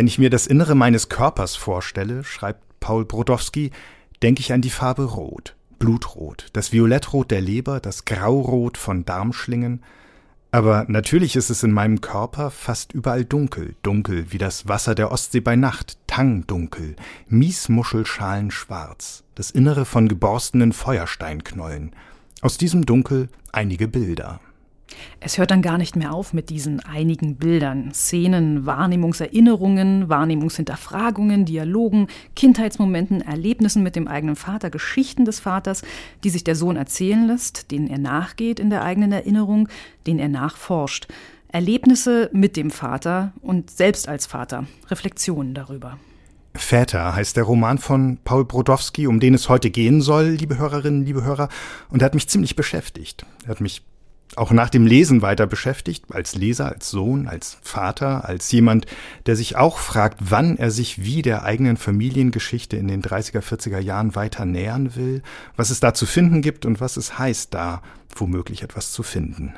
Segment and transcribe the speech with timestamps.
[0.00, 3.70] Wenn ich mir das Innere meines Körpers vorstelle, schreibt Paul Brodowski,
[4.22, 9.82] denke ich an die Farbe Rot, Blutrot, das Violettrot der Leber, das Graurot von Darmschlingen.
[10.52, 15.12] Aber natürlich ist es in meinem Körper fast überall dunkel, dunkel wie das Wasser der
[15.12, 16.96] Ostsee bei Nacht, tangdunkel,
[17.28, 21.94] Miesmuschelschalen schwarz, das Innere von geborstenen Feuersteinknollen.
[22.40, 24.40] Aus diesem Dunkel einige Bilder.
[25.20, 32.08] Es hört dann gar nicht mehr auf mit diesen einigen Bildern, Szenen, Wahrnehmungserinnerungen, Wahrnehmungshinterfragungen, Dialogen,
[32.36, 35.82] Kindheitsmomenten, Erlebnissen mit dem eigenen Vater, Geschichten des Vaters,
[36.24, 39.68] die sich der Sohn erzählen lässt, denen er nachgeht in der eigenen Erinnerung,
[40.06, 41.08] denen er nachforscht.
[41.48, 45.98] Erlebnisse mit dem Vater und selbst als Vater, Reflexionen darüber.
[46.54, 51.04] Väter heißt der Roman von Paul Brodowski, um den es heute gehen soll, liebe Hörerinnen,
[51.04, 51.48] liebe Hörer.
[51.90, 53.24] Und er hat mich ziemlich beschäftigt.
[53.44, 53.82] Er hat mich
[54.36, 58.86] auch nach dem Lesen weiter beschäftigt, als Leser, als Sohn, als Vater, als jemand,
[59.26, 63.80] der sich auch fragt, wann er sich wie der eigenen Familiengeschichte in den 30er, 40er
[63.80, 65.22] Jahren weiter nähern will,
[65.56, 67.82] was es da zu finden gibt und was es heißt, da
[68.14, 69.54] womöglich etwas zu finden.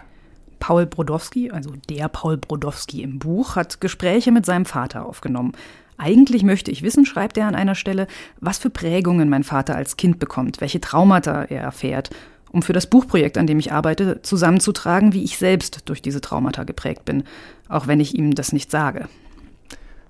[0.58, 5.52] Paul Brodowski, also der Paul Brodowski im Buch, hat Gespräche mit seinem Vater aufgenommen.
[5.98, 8.06] Eigentlich möchte ich wissen, schreibt er an einer Stelle,
[8.41, 12.10] was für Prägungen mein Vater als Kind bekommt, welche Traumata er erfährt
[12.53, 16.64] um für das Buchprojekt, an dem ich arbeite, zusammenzutragen, wie ich selbst durch diese Traumata
[16.64, 17.25] geprägt bin,
[17.69, 19.09] auch wenn ich ihm das nicht sage.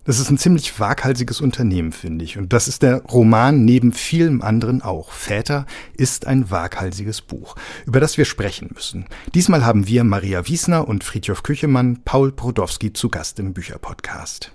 [0.04, 2.36] Das ist ein ziemlich waghalsiges Unternehmen, finde ich.
[2.36, 5.12] Und das ist der Roman neben vielem anderen auch.
[5.12, 7.54] Väter ist ein waghalsiges Buch,
[7.86, 9.06] über das wir sprechen müssen.
[9.32, 14.50] Diesmal haben wir Maria Wiesner und Friedhof Küchemann Paul Brodowski zu Gast im Bücherpodcast.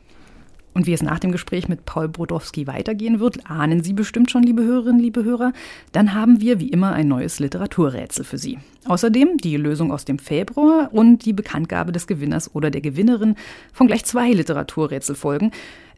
[0.78, 4.44] Und wie es nach dem Gespräch mit Paul Brodowski weitergehen wird, ahnen Sie bestimmt schon,
[4.44, 5.52] liebe Hörerinnen, liebe Hörer.
[5.92, 8.60] Dann haben wir wie immer ein neues Literaturrätsel für Sie.
[8.86, 13.38] Außerdem die Lösung aus dem Februar und die Bekanntgabe des Gewinners oder der Gewinnerin
[13.74, 15.50] von gleich zwei Literaturrätselfolgen.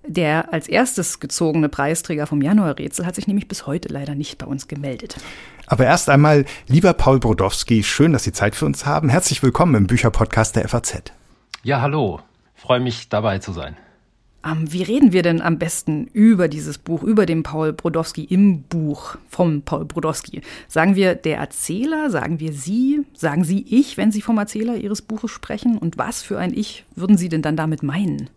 [0.08, 4.46] Der als erstes gezogene Preisträger vom Januarrätsel hat sich nämlich bis heute leider nicht bei
[4.46, 5.18] uns gemeldet.
[5.68, 9.10] Aber erst einmal, lieber Paul Brodowski, schön, dass Sie Zeit für uns haben.
[9.10, 11.12] Herzlich willkommen im Bücherpodcast der FAZ.
[11.64, 12.22] Ja, hallo.
[12.56, 13.76] Freue mich dabei zu sein.
[14.46, 18.64] Ähm, wie reden wir denn am besten über dieses Buch, über den Paul Brodowski im
[18.64, 20.42] Buch vom Paul Brodowski?
[20.68, 25.02] Sagen wir der Erzähler, sagen wir Sie, sagen Sie ich, wenn Sie vom Erzähler Ihres
[25.02, 25.78] Buches sprechen?
[25.78, 28.30] Und was für ein Ich würden Sie denn dann damit meinen?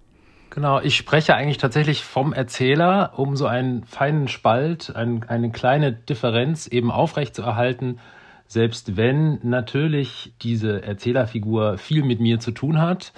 [0.51, 5.93] Genau, ich spreche eigentlich tatsächlich vom Erzähler, um so einen feinen Spalt, ein, eine kleine
[5.93, 8.01] Differenz eben aufrechtzuerhalten,
[8.49, 13.13] selbst wenn natürlich diese Erzählerfigur viel mit mir zu tun hat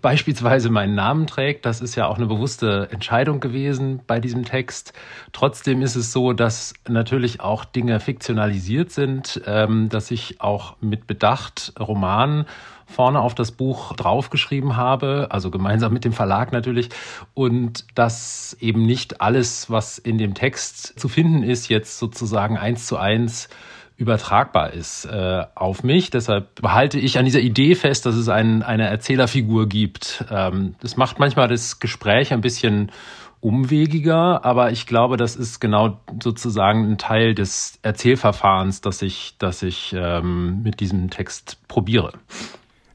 [0.00, 1.66] beispielsweise meinen Namen trägt.
[1.66, 4.92] Das ist ja auch eine bewusste Entscheidung gewesen bei diesem Text.
[5.32, 11.06] Trotzdem ist es so, dass natürlich auch Dinge fiktionalisiert sind, ähm, dass ich auch mit
[11.06, 12.46] Bedacht Roman
[12.86, 16.88] vorne auf das Buch draufgeschrieben habe, also gemeinsam mit dem Verlag natürlich,
[17.34, 22.86] und dass eben nicht alles, was in dem Text zu finden ist, jetzt sozusagen eins
[22.86, 23.48] zu eins
[23.96, 26.10] übertragbar ist äh, auf mich.
[26.10, 30.24] Deshalb behalte ich an dieser Idee fest, dass es ein, eine Erzählerfigur gibt.
[30.30, 32.92] Ähm, das macht manchmal das Gespräch ein bisschen
[33.40, 39.62] umwegiger, aber ich glaube, das ist genau sozusagen ein Teil des Erzählverfahrens, das ich, das
[39.62, 42.12] ich ähm, mit diesem Text probiere.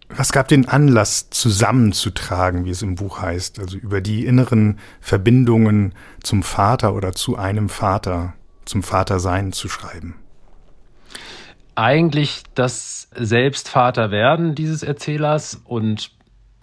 [0.10, 5.94] Was gab den Anlass, zusammenzutragen, wie es im Buch heißt, also über die inneren Verbindungen
[6.22, 8.34] zum Vater oder zu einem Vater,
[8.66, 10.16] zum Vatersein zu schreiben?
[11.76, 16.12] Eigentlich das Selbstvaterwerden dieses Erzählers und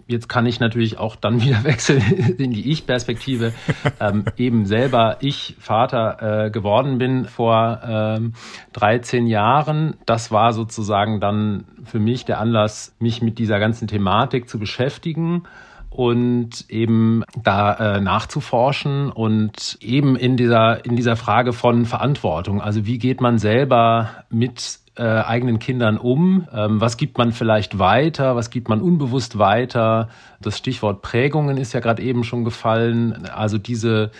[0.09, 2.01] jetzt kann ich natürlich auch dann wieder wechseln
[2.37, 3.53] in die Ich-Perspektive,
[3.99, 8.33] ähm, eben selber ich Vater äh, geworden bin vor ähm,
[8.73, 9.95] 13 Jahren.
[10.05, 15.43] Das war sozusagen dann für mich der Anlass, mich mit dieser ganzen Thematik zu beschäftigen
[15.89, 22.61] und eben da äh, nachzuforschen und eben in dieser in dieser Frage von Verantwortung.
[22.61, 26.47] Also wie geht man selber mit äh, eigenen Kindern um?
[26.53, 28.35] Ähm, was gibt man vielleicht weiter?
[28.35, 30.09] Was gibt man unbewusst weiter?
[30.41, 33.25] Das Stichwort Prägungen ist ja gerade eben schon gefallen.
[33.33, 34.11] Also diese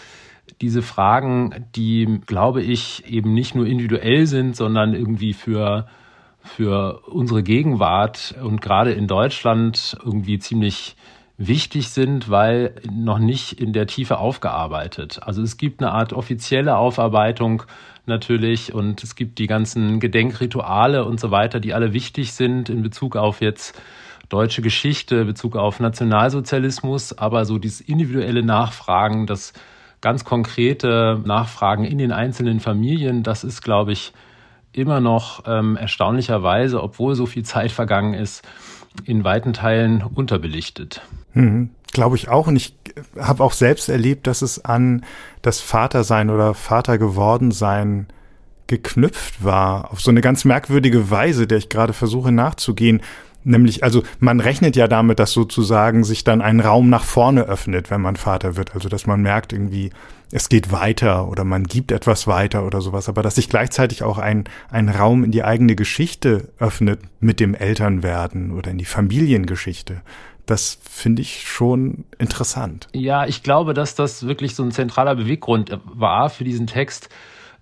[0.62, 5.88] diese Fragen, die, glaube ich, eben nicht nur individuell sind, sondern irgendwie für,
[6.42, 10.96] für unsere Gegenwart und gerade in Deutschland irgendwie ziemlich
[11.38, 15.22] wichtig sind, weil noch nicht in der Tiefe aufgearbeitet.
[15.24, 17.64] Also es gibt eine Art offizielle Aufarbeitung
[18.10, 22.82] natürlich und es gibt die ganzen Gedenkrituale und so weiter, die alle wichtig sind in
[22.82, 23.82] Bezug auf jetzt
[24.28, 29.54] deutsche Geschichte, Bezug auf Nationalsozialismus, aber so dieses individuelle Nachfragen, das
[30.02, 34.14] ganz konkrete Nachfragen in den einzelnen Familien, das ist, glaube ich,
[34.72, 38.48] immer noch ähm, erstaunlicherweise, obwohl so viel Zeit vergangen ist,
[39.06, 41.02] in weiten Teilen unterbelichtet.
[41.34, 41.72] Mhm.
[41.92, 42.48] Glaube ich auch.
[42.48, 42.76] Und ich
[43.20, 45.04] habe auch selbst erlebt, dass es an
[45.42, 48.08] das Vatersein oder Vater geworden sein
[48.68, 49.92] geknüpft war.
[49.92, 53.02] Auf so eine ganz merkwürdige Weise, der ich gerade versuche nachzugehen.
[53.44, 57.90] Nämlich, also man rechnet ja damit, dass sozusagen sich dann ein Raum nach vorne öffnet,
[57.90, 58.76] wenn man Vater wird.
[58.76, 59.92] Also dass man merkt irgendwie,
[60.32, 63.10] es geht weiter oder man gibt etwas weiter oder sowas.
[63.10, 67.56] Aber dass sich gleichzeitig auch ein, ein Raum in die eigene Geschichte öffnet mit dem
[67.56, 70.02] Elternwerden oder in die Familiengeschichte.
[70.50, 72.88] Das finde ich schon interessant.
[72.92, 77.10] Ja, ich glaube, dass das wirklich so ein zentraler Beweggrund war für diesen Text.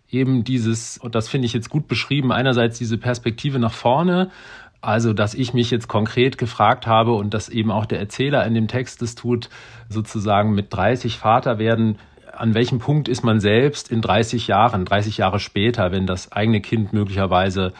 [0.09, 4.31] Eben dieses, und das finde ich jetzt gut beschrieben, einerseits diese Perspektive nach vorne,
[4.79, 8.53] also, dass ich mich jetzt konkret gefragt habe und dass eben auch der Erzähler in
[8.53, 9.49] dem Text es tut,
[9.89, 11.99] sozusagen mit 30 Vater werden,
[12.31, 16.61] an welchem Punkt ist man selbst in 30 Jahren, 30 Jahre später, wenn das eigene
[16.61, 17.73] Kind möglicherweise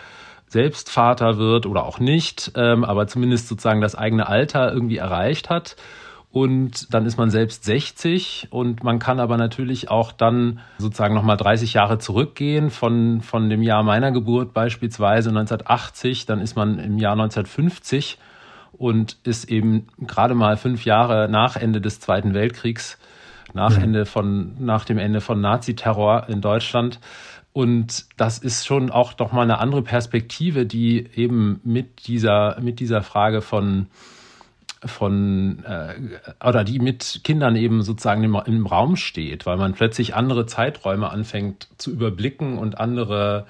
[0.47, 5.49] selbst Vater wird oder auch nicht, ähm, aber zumindest sozusagen das eigene Alter irgendwie erreicht
[5.49, 5.75] hat.
[6.31, 11.37] Und dann ist man selbst 60 und man kann aber natürlich auch dann sozusagen nochmal
[11.37, 16.97] 30 Jahre zurückgehen von, von dem Jahr meiner Geburt beispielsweise 1980, dann ist man im
[16.97, 18.19] Jahr 1950
[18.73, 22.99] und ist eben gerade mal fünf Jahre nach Ende des Zweiten Weltkriegs,
[23.53, 23.83] nach, mhm.
[23.83, 26.99] Ende von, nach dem Ende von Naziterror in Deutschland
[27.57, 32.79] und das ist schon auch doch mal eine andere Perspektive, die eben mit dieser, mit
[32.79, 33.87] dieser Frage von,
[34.85, 35.95] von äh,
[36.47, 41.09] oder die mit Kindern eben sozusagen im, im Raum steht, weil man plötzlich andere Zeiträume
[41.09, 43.47] anfängt zu überblicken und andere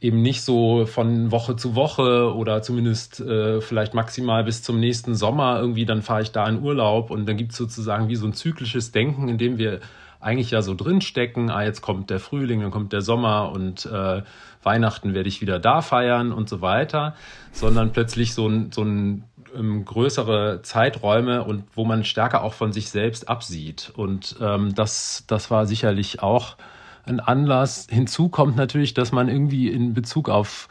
[0.00, 5.14] eben nicht so von Woche zu Woche oder zumindest äh, vielleicht maximal bis zum nächsten
[5.14, 8.26] Sommer irgendwie, dann fahre ich da in Urlaub und dann gibt es sozusagen wie so
[8.26, 9.80] ein zyklisches Denken, in dem wir
[10.22, 14.22] eigentlich ja so drinstecken, ah, jetzt kommt der Frühling, dann kommt der Sommer und äh,
[14.62, 17.14] Weihnachten werde ich wieder da feiern und so weiter,
[17.50, 19.24] sondern plötzlich so ein, so ein
[19.54, 23.92] ähm, größere Zeiträume und wo man stärker auch von sich selbst absieht.
[23.96, 26.56] Und ähm, das, das war sicherlich auch
[27.04, 27.88] ein Anlass.
[27.90, 30.68] Hinzu kommt natürlich, dass man irgendwie in Bezug auf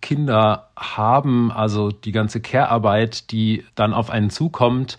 [0.00, 4.98] Kinder haben, also die ganze Care-Arbeit, die dann auf einen zukommt,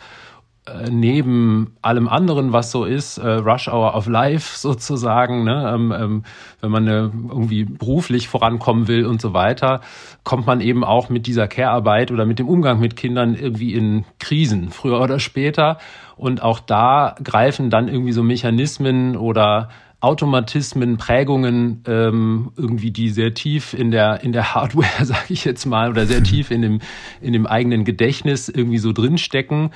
[0.89, 5.71] neben allem anderen, was so ist, äh, Rush Hour of Life sozusagen, ne?
[5.73, 6.23] ähm, ähm,
[6.61, 9.81] wenn man äh, irgendwie beruflich vorankommen will und so weiter,
[10.23, 14.05] kommt man eben auch mit dieser Care-Arbeit oder mit dem Umgang mit Kindern irgendwie in
[14.19, 15.77] Krisen, früher oder später.
[16.17, 19.69] Und auch da greifen dann irgendwie so Mechanismen oder
[20.01, 25.65] Automatismen, Prägungen ähm, irgendwie, die sehr tief in der in der Hardware, sage ich jetzt
[25.65, 26.79] mal, oder sehr tief in dem
[27.19, 29.71] in dem eigenen Gedächtnis irgendwie so drinstecken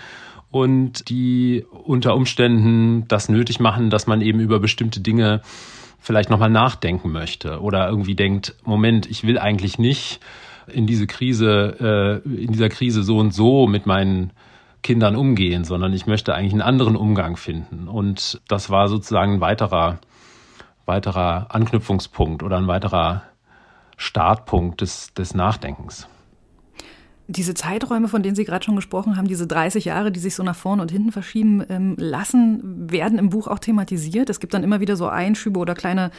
[0.54, 5.42] und die unter Umständen das nötig machen, dass man eben über bestimmte Dinge
[6.00, 10.20] vielleicht nochmal nachdenken möchte oder irgendwie denkt, Moment, ich will eigentlich nicht
[10.72, 14.30] in diese Krise, äh, in dieser Krise so und so mit meinen
[14.84, 17.88] Kindern umgehen, sondern ich möchte eigentlich einen anderen Umgang finden.
[17.88, 19.98] Und das war sozusagen ein weiterer,
[20.86, 23.24] weiterer Anknüpfungspunkt oder ein weiterer
[23.98, 26.08] Startpunkt des, des Nachdenkens.
[27.28, 30.44] Diese Zeiträume, von denen Sie gerade schon gesprochen haben, diese 30 Jahre, die sich so
[30.44, 34.30] nach vorne und hinten verschieben ähm, lassen, werden im Buch auch thematisiert.
[34.30, 36.12] Es gibt dann immer wieder so Einschübe oder kleine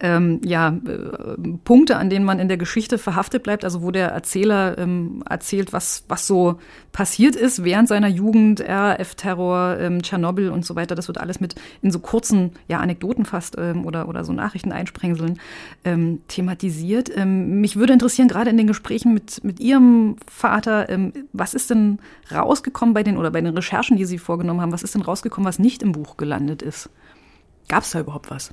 [0.00, 4.08] ähm, ja, äh, Punkte, an denen man in der Geschichte verhaftet bleibt, also wo der
[4.08, 6.58] Erzähler ähm, erzählt, was, was so
[6.98, 10.96] passiert ist während seiner Jugend, RF-Terror, ähm, Tschernobyl und so weiter.
[10.96, 15.38] Das wird alles mit in so kurzen ja, Anekdoten fast ähm, oder, oder so Nachrichteneinsprengseln
[15.84, 17.10] ähm, thematisiert.
[17.16, 21.70] Ähm, mich würde interessieren, gerade in den Gesprächen mit, mit Ihrem Vater, ähm, was ist
[21.70, 22.00] denn
[22.32, 25.48] rausgekommen bei den oder bei den Recherchen, die Sie vorgenommen haben, was ist denn rausgekommen,
[25.48, 26.90] was nicht im Buch gelandet ist?
[27.68, 28.52] Gab es da überhaupt was?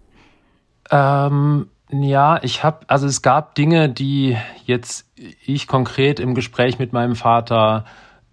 [0.90, 5.10] ähm, ja, ich habe, also es gab Dinge, die jetzt
[5.44, 7.84] ich konkret im Gespräch mit meinem Vater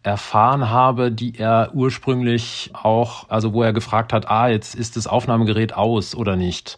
[0.03, 5.07] erfahren habe, die er ursprünglich auch, also wo er gefragt hat, ah, jetzt ist das
[5.07, 6.77] Aufnahmegerät aus oder nicht.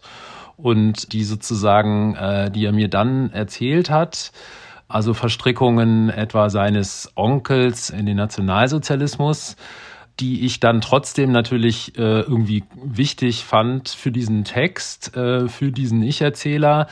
[0.56, 4.32] Und die sozusagen, äh, die er mir dann erzählt hat,
[4.90, 9.56] also Verstrickungen etwa seines Onkels in den Nationalsozialismus,
[10.18, 16.02] die ich dann trotzdem natürlich äh, irgendwie wichtig fand für diesen Text, äh, für diesen
[16.02, 16.88] Ich-Erzähler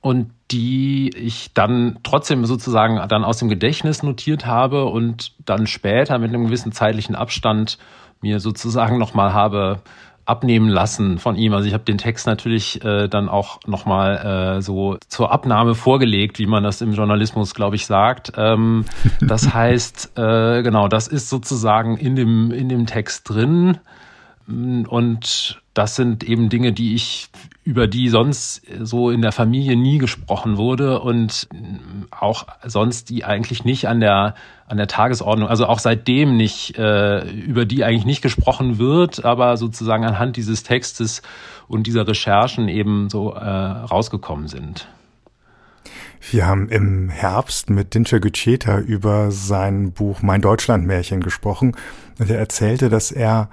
[0.00, 6.18] und die ich dann trotzdem sozusagen dann aus dem Gedächtnis notiert habe und dann später
[6.18, 7.78] mit einem gewissen zeitlichen Abstand
[8.20, 9.80] mir sozusagen nochmal habe
[10.24, 11.52] abnehmen lassen von ihm.
[11.54, 16.38] Also ich habe den Text natürlich äh, dann auch nochmal äh, so zur Abnahme vorgelegt,
[16.38, 18.32] wie man das im Journalismus, glaube ich, sagt.
[18.36, 18.84] Ähm,
[19.20, 23.78] das heißt, äh, genau, das ist sozusagen in dem, in dem Text drin.
[24.46, 27.28] Und das sind eben Dinge, die ich
[27.70, 31.48] über die sonst so in der Familie nie gesprochen wurde und
[32.10, 34.34] auch sonst die eigentlich nicht an der
[34.66, 39.56] an der Tagesordnung, also auch seitdem nicht äh, über die eigentlich nicht gesprochen wird, aber
[39.56, 41.22] sozusagen anhand dieses Textes
[41.68, 44.88] und dieser Recherchen eben so äh, rausgekommen sind.
[46.28, 51.76] Wir haben im Herbst mit Dinscher Gütscheta über sein Buch Mein Deutschlandmärchen gesprochen
[52.18, 53.48] und er erzählte, dass er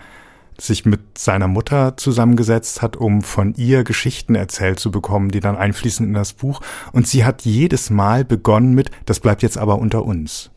[0.59, 5.55] sich mit seiner Mutter zusammengesetzt hat, um von ihr Geschichten erzählt zu bekommen, die dann
[5.55, 6.61] einfließen in das Buch.
[6.91, 10.51] Und sie hat jedes Mal begonnen mit, das bleibt jetzt aber unter uns.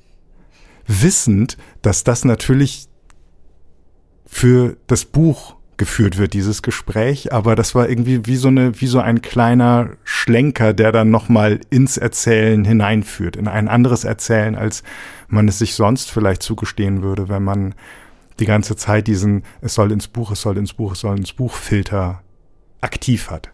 [0.86, 2.88] Wissend, dass das natürlich
[4.26, 8.86] für das Buch geführt wird, dieses Gespräch, aber das war irgendwie wie so eine, wie
[8.86, 14.82] so ein kleiner Schlenker, der dann nochmal ins Erzählen hineinführt, in ein anderes Erzählen, als
[15.28, 17.74] man es sich sonst vielleicht zugestehen würde, wenn man
[18.40, 21.32] die ganze Zeit diesen es soll ins Buch, es soll ins Buch, es soll ins
[21.32, 22.22] Buch Filter
[22.80, 23.50] aktiv hat.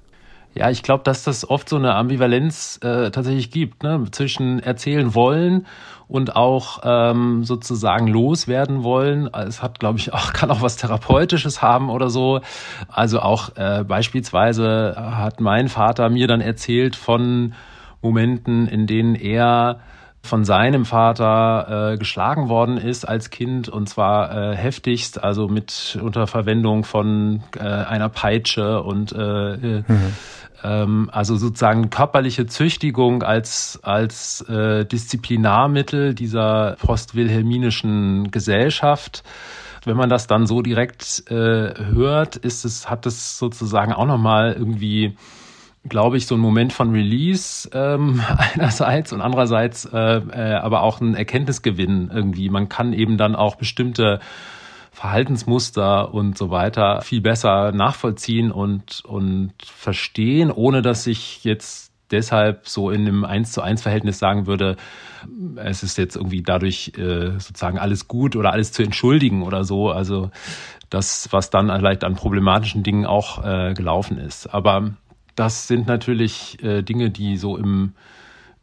[0.57, 4.05] Ja, ich glaube, dass das oft so eine Ambivalenz äh, tatsächlich gibt, ne?
[4.11, 5.67] zwischen erzählen wollen
[6.09, 9.27] und auch ähm, sozusagen loswerden wollen.
[9.35, 12.41] Es hat, glaube ich, auch kann auch was Therapeutisches haben oder so.
[12.89, 17.53] Also auch äh, beispielsweise hat mein Vater mir dann erzählt von
[18.01, 19.81] Momenten, in denen er
[20.27, 25.99] von seinem Vater äh, geschlagen worden ist als Kind und zwar äh, heftigst, also mit
[26.03, 30.13] unter Verwendung von äh, einer Peitsche und äh, äh mhm.
[30.63, 39.23] ähm, also sozusagen körperliche Züchtigung als als äh, Disziplinarmittel dieser postwilhelminischen Gesellschaft
[39.87, 44.53] wenn man das dann so direkt äh, hört, ist es, hat es sozusagen auch nochmal
[44.53, 45.17] irgendwie
[45.89, 48.23] glaube ich, so ein Moment von Release ähm,
[48.55, 52.49] einerseits und andererseits äh, äh, aber auch ein Erkenntnisgewinn irgendwie.
[52.49, 54.21] Man kann eben dann auch bestimmte
[54.93, 62.67] Verhaltensmuster und so weiter viel besser nachvollziehen und, und verstehen, ohne dass ich jetzt deshalb
[62.69, 64.77] so in einem eins zu eins Verhältnis sagen würde,
[65.57, 69.91] es ist jetzt irgendwie dadurch äh, sozusagen alles gut oder alles zu entschuldigen oder so.
[69.91, 70.31] Also
[70.89, 74.47] das, was dann vielleicht an problematischen Dingen auch äh, gelaufen ist.
[74.47, 74.93] Aber
[75.37, 77.93] das sind natürlich äh, Dinge, die so im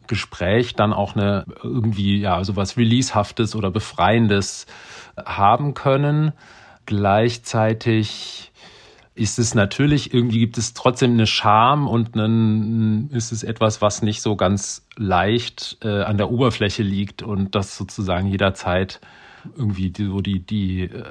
[0.07, 4.65] Gespräch dann auch eine irgendwie ja sowas Releasehaftes oder Befreiendes
[5.17, 6.33] haben können.
[6.85, 8.51] Gleichzeitig
[9.15, 14.01] ist es natürlich irgendwie gibt es trotzdem eine Scham und einen, ist es etwas, was
[14.01, 18.99] nicht so ganz leicht äh, an der Oberfläche liegt und das sozusagen jederzeit
[19.55, 21.03] irgendwie die, so die, die äh,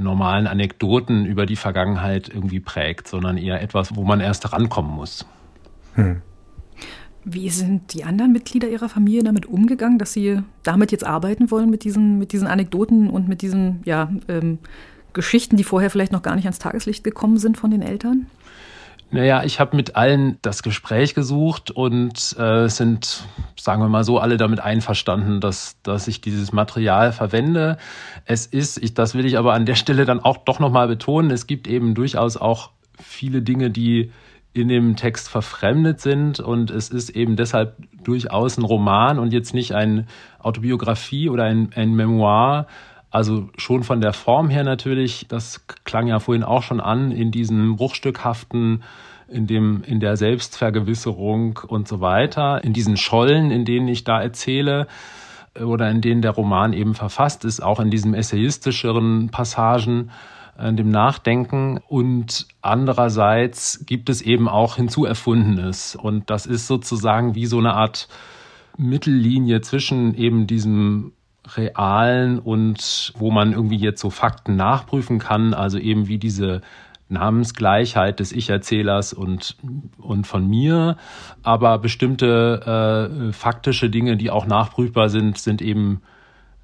[0.00, 5.26] normalen Anekdoten über die Vergangenheit irgendwie prägt, sondern eher etwas, wo man erst rankommen muss.
[5.94, 6.22] Hm.
[7.24, 11.70] Wie sind die anderen Mitglieder Ihrer Familie damit umgegangen, dass Sie damit jetzt arbeiten wollen,
[11.70, 14.58] mit diesen, mit diesen Anekdoten und mit diesen ja, ähm,
[15.14, 18.26] Geschichten, die vorher vielleicht noch gar nicht ans Tageslicht gekommen sind von den Eltern?
[19.14, 23.22] Naja, ich habe mit allen das Gespräch gesucht und äh, sind,
[23.54, 27.78] sagen wir mal so, alle damit einverstanden, dass, dass ich dieses Material verwende.
[28.24, 31.30] Es ist, ich, das will ich aber an der Stelle dann auch doch nochmal betonen,
[31.30, 34.10] es gibt eben durchaus auch viele Dinge, die
[34.52, 39.54] in dem Text verfremdet sind und es ist eben deshalb durchaus ein Roman und jetzt
[39.54, 40.06] nicht eine
[40.40, 42.66] Autobiografie oder ein, ein Memoir,
[43.14, 47.30] also schon von der Form her natürlich, das klang ja vorhin auch schon an, in
[47.30, 48.82] diesem bruchstückhaften,
[49.28, 54.20] in dem, in der Selbstvergewisserung und so weiter, in diesen Schollen, in denen ich da
[54.20, 54.88] erzähle
[55.54, 60.10] oder in denen der Roman eben verfasst ist, auch in diesen essayistischeren Passagen,
[60.58, 61.78] in dem Nachdenken.
[61.86, 65.94] Und andererseits gibt es eben auch hinzuerfundenes.
[65.94, 68.08] Und das ist sozusagen wie so eine Art
[68.76, 71.12] Mittellinie zwischen eben diesem
[71.56, 76.60] realen und wo man irgendwie jetzt so Fakten nachprüfen kann, also eben wie diese
[77.08, 79.56] Namensgleichheit des Ich-Erzählers und,
[79.98, 80.96] und von mir,
[81.42, 86.00] aber bestimmte äh, faktische Dinge, die auch nachprüfbar sind, sind eben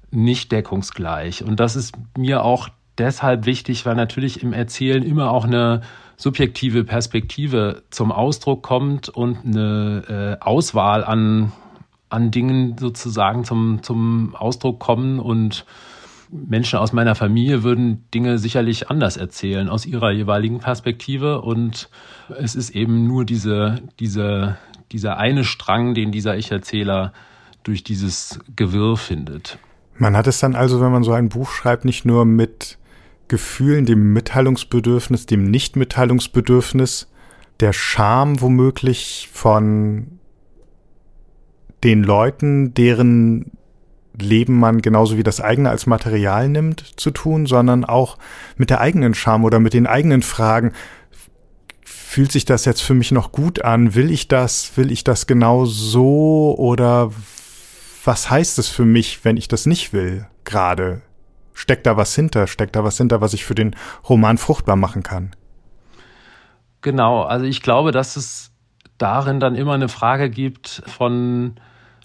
[0.09, 1.43] nicht deckungsgleich.
[1.43, 5.81] Und das ist mir auch deshalb wichtig, weil natürlich im Erzählen immer auch eine
[6.17, 11.51] subjektive Perspektive zum Ausdruck kommt und eine äh, Auswahl an
[12.11, 15.65] an Dingen sozusagen zum, zum Ausdruck kommen und
[16.31, 21.89] Menschen aus meiner Familie würden Dinge sicherlich anders erzählen aus ihrer jeweiligen Perspektive und
[22.39, 24.57] es ist eben nur diese, diese,
[24.91, 27.11] dieser eine Strang, den dieser Ich-Erzähler
[27.63, 29.59] durch dieses Gewirr findet.
[29.97, 32.77] Man hat es dann also, wenn man so ein Buch schreibt, nicht nur mit
[33.27, 37.07] Gefühlen, dem Mitteilungsbedürfnis, dem Nichtmitteilungsbedürfnis,
[37.59, 40.19] der Scham womöglich von
[41.83, 43.51] den Leuten, deren
[44.19, 48.17] Leben man genauso wie das eigene als Material nimmt, zu tun, sondern auch
[48.57, 50.73] mit der eigenen Scham oder mit den eigenen Fragen.
[51.83, 53.95] fühlt sich das jetzt für mich noch gut an?
[53.95, 54.75] Will ich das?
[54.75, 56.55] Will ich das genau so?
[56.57, 57.11] Oder
[58.03, 60.27] was heißt es für mich, wenn ich das nicht will?
[60.43, 61.01] Gerade.
[61.53, 62.47] Steckt da was hinter?
[62.47, 63.75] Steckt da was hinter, was ich für den
[64.09, 65.31] Roman fruchtbar machen kann?
[66.81, 68.51] Genau, also ich glaube, dass es
[68.97, 71.55] darin dann immer eine Frage gibt von,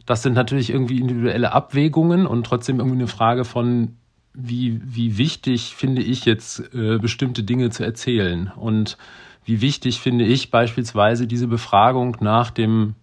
[0.06, 3.96] das sind natürlich irgendwie individuelle Abwägungen und trotzdem irgendwie eine Frage von,
[4.32, 8.96] wie, wie wichtig finde ich jetzt äh, bestimmte Dinge zu erzählen und
[9.44, 12.94] wie wichtig finde ich beispielsweise diese Befragung nach dem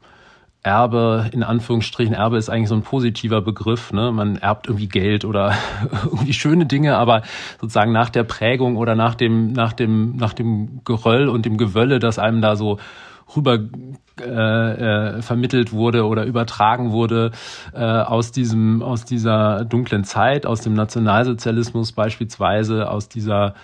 [0.61, 3.91] Erbe, in Anführungsstrichen, Erbe ist eigentlich so ein positiver Begriff.
[3.91, 4.13] Ne?
[4.13, 5.53] Man erbt irgendwie Geld oder
[6.05, 7.23] irgendwie schöne Dinge, aber
[7.59, 11.99] sozusagen nach der Prägung oder nach dem, nach dem, nach dem Geröll und dem Gewölle,
[11.99, 12.79] das einem da so
[13.35, 13.59] rüber
[14.21, 14.25] äh,
[15.17, 17.31] äh, vermittelt wurde oder übertragen wurde
[17.73, 23.55] äh, aus diesem aus dieser dunklen Zeit, aus dem Nationalsozialismus beispielsweise, aus dieser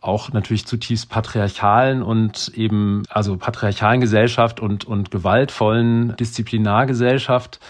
[0.00, 7.60] auch natürlich zutiefst patriarchalen und eben also patriarchalen Gesellschaft und und gewaltvollen Disziplinargesellschaft.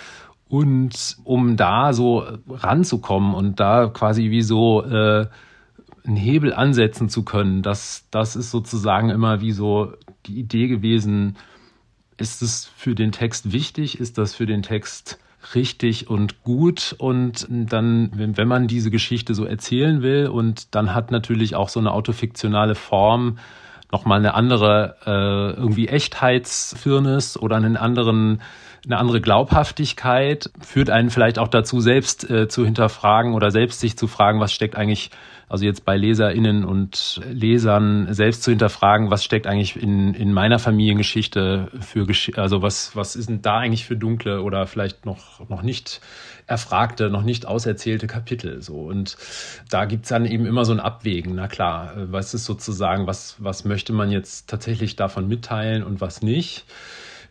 [0.49, 5.27] Und um da so ranzukommen und da quasi wie so äh,
[6.07, 9.95] einen Hebel ansetzen zu können, das das ist sozusagen immer wie so
[10.27, 11.37] die Idee gewesen,
[12.17, 15.19] ist es für den Text wichtig, ist das für den Text
[15.55, 16.95] richtig und gut?
[16.99, 21.81] Und dann, wenn, man diese Geschichte so erzählen will und dann hat natürlich auch so
[21.81, 23.39] eine autofiktionale Form
[23.93, 28.41] nochmal eine andere äh, irgendwie Echtheitsfirnis oder einen anderen
[28.85, 33.97] eine andere Glaubhaftigkeit führt einen vielleicht auch dazu, selbst äh, zu hinterfragen oder selbst sich
[33.97, 35.11] zu fragen, was steckt eigentlich
[35.49, 40.59] also jetzt bei LeserInnen und Lesern selbst zu hinterfragen, was steckt eigentlich in, in meiner
[40.59, 45.63] Familiengeschichte für, also was, was ist denn da eigentlich für dunkle oder vielleicht noch, noch
[45.63, 46.01] nicht
[46.47, 48.81] erfragte, noch nicht auserzählte Kapitel, so.
[48.81, 49.17] Und
[49.71, 51.35] da gibt's dann eben immer so ein Abwägen.
[51.35, 56.23] Na klar, was ist sozusagen, was, was möchte man jetzt tatsächlich davon mitteilen und was
[56.23, 56.65] nicht?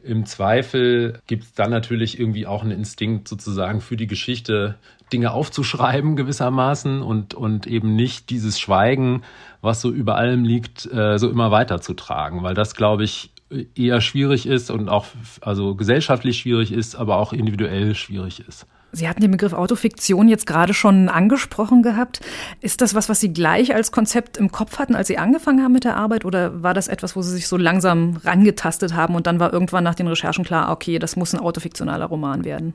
[0.04, 4.76] Im Zweifel gibt es dann natürlich irgendwie auch einen Instinkt sozusagen für die Geschichte,
[5.12, 9.24] Dinge aufzuschreiben gewissermaßen und, und eben nicht dieses Schweigen,
[9.62, 13.32] was so über allem liegt, äh, so immer weiterzutragen, weil das, glaube ich,
[13.76, 15.06] eher schwierig ist und auch
[15.42, 18.66] also gesellschaftlich schwierig ist, aber auch individuell schwierig ist.
[18.94, 22.22] Sie hatten den Begriff Autofiktion jetzt gerade schon angesprochen gehabt.
[22.62, 25.74] Ist das was, was Sie gleich als Konzept im Kopf hatten, als Sie angefangen haben
[25.74, 26.26] mit der Arbeit?
[26.26, 29.84] Oder war das etwas, wo Sie sich so langsam rangetastet haben und dann war irgendwann
[29.84, 32.74] nach den Recherchen klar, okay, das muss ein autofiktionaler Roman werden?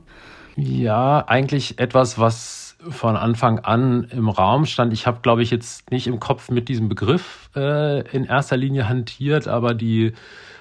[0.57, 4.93] Ja, eigentlich etwas, was von Anfang an im Raum stand.
[4.93, 8.87] Ich habe, glaube ich, jetzt nicht im Kopf mit diesem Begriff äh, in erster Linie
[8.87, 10.13] hantiert, aber die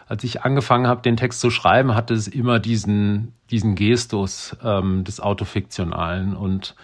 [0.09, 5.05] als ich angefangen habe, den Text zu schreiben, hatte es immer diesen, diesen Gestus ähm,
[5.05, 6.75] des Autofiktionalen und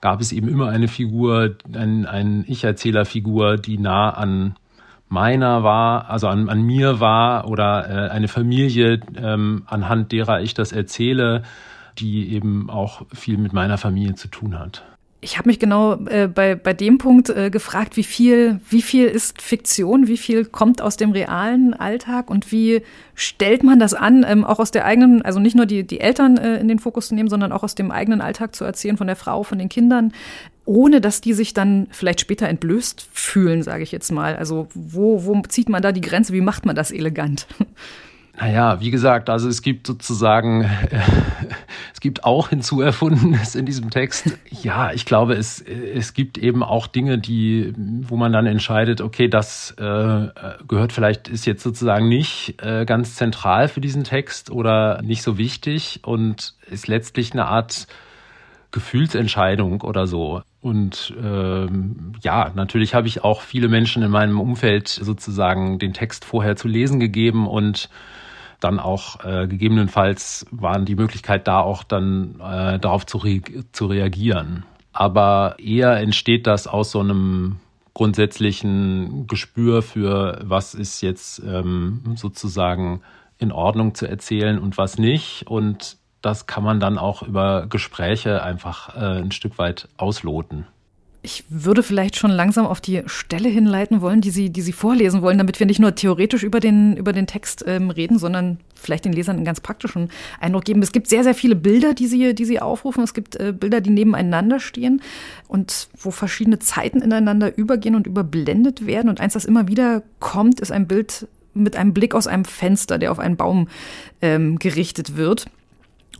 [0.00, 4.56] gab es eben immer eine Figur, ein, ein Ich-Erzähler-Figur, die nah an
[5.10, 10.54] meiner war, also an, an mir war oder äh, eine Familie, ähm, anhand derer ich
[10.54, 11.42] das erzähle,
[11.98, 14.84] die eben auch viel mit meiner Familie zu tun hat.
[15.22, 19.06] Ich habe mich genau äh, bei, bei dem Punkt äh, gefragt, wie viel, wie viel
[19.06, 22.82] ist Fiktion, wie viel kommt aus dem realen Alltag und wie
[23.14, 26.38] stellt man das an, ähm, auch aus der eigenen, also nicht nur die, die Eltern
[26.38, 29.08] äh, in den Fokus zu nehmen, sondern auch aus dem eigenen Alltag zu erzählen, von
[29.08, 30.12] der Frau, von den Kindern,
[30.64, 34.36] ohne dass die sich dann vielleicht später entblößt fühlen, sage ich jetzt mal.
[34.36, 37.46] Also wo, wo zieht man da die Grenze, wie macht man das elegant?
[38.40, 40.64] Naja, wie gesagt, also es gibt sozusagen,
[42.00, 44.38] es gibt auch hinzuerfundenes in diesem Text.
[44.62, 49.28] Ja, ich glaube, es, es gibt eben auch Dinge, die, wo man dann entscheidet, okay,
[49.28, 50.28] das äh,
[50.66, 55.36] gehört vielleicht, ist jetzt sozusagen nicht äh, ganz zentral für diesen Text oder nicht so
[55.36, 57.86] wichtig und ist letztlich eine Art
[58.70, 60.40] Gefühlsentscheidung oder so.
[60.62, 66.24] Und ähm, ja, natürlich habe ich auch viele Menschen in meinem Umfeld sozusagen den Text
[66.24, 67.90] vorher zu lesen gegeben und
[68.60, 73.40] dann auch äh, gegebenenfalls waren die Möglichkeit da auch dann äh, darauf zu, re
[73.72, 74.64] zu reagieren.
[74.92, 77.56] Aber eher entsteht das aus so einem
[77.94, 83.02] grundsätzlichen Gespür für, was ist jetzt ähm, sozusagen
[83.38, 85.46] in Ordnung zu erzählen und was nicht.
[85.46, 90.66] Und das kann man dann auch über Gespräche einfach äh, ein Stück weit ausloten.
[91.22, 95.20] Ich würde vielleicht schon langsam auf die Stelle hinleiten wollen, die Sie, die Sie vorlesen
[95.20, 99.04] wollen, damit wir nicht nur theoretisch über den, über den Text ähm, reden, sondern vielleicht
[99.04, 100.82] den Lesern einen ganz praktischen Eindruck geben.
[100.82, 103.04] Es gibt sehr, sehr viele Bilder, die Sie, die Sie aufrufen.
[103.04, 105.02] Es gibt äh, Bilder, die nebeneinander stehen
[105.46, 109.10] und wo verschiedene Zeiten ineinander übergehen und überblendet werden.
[109.10, 112.98] Und eins, das immer wieder kommt, ist ein Bild mit einem Blick aus einem Fenster,
[112.98, 113.68] der auf einen Baum
[114.22, 115.46] ähm, gerichtet wird.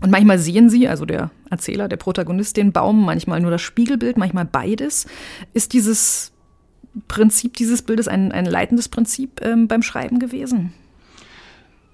[0.02, 4.16] Und manchmal sehen sie, also der Erzähler, der Protagonist, den Baum, manchmal nur das Spiegelbild,
[4.16, 5.06] manchmal beides.
[5.52, 6.32] Ist dieses
[7.08, 10.72] Prinzip dieses Bildes ein, ein leitendes Prinzip ähm, beim Schreiben gewesen?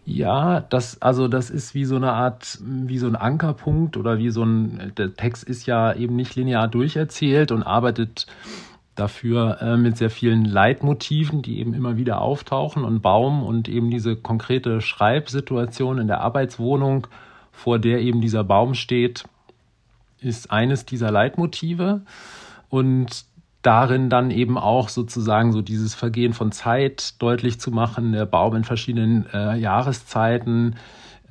[0.04, 4.30] Ja, das, also das ist wie so eine Art, wie so ein Ankerpunkt oder wie
[4.30, 8.28] so ein, der Text ist ja eben nicht linear durcherzählt und arbeitet
[8.94, 13.90] dafür äh, mit sehr vielen Leitmotiven, die eben immer wieder auftauchen und Baum und eben
[13.90, 17.08] diese konkrete Schreibsituation in der Arbeitswohnung,
[17.56, 19.24] vor der eben dieser Baum steht,
[20.20, 22.02] ist eines dieser Leitmotive
[22.68, 23.24] und
[23.62, 28.54] darin dann eben auch sozusagen so dieses Vergehen von Zeit deutlich zu machen, der Baum
[28.54, 30.76] in verschiedenen äh, Jahreszeiten,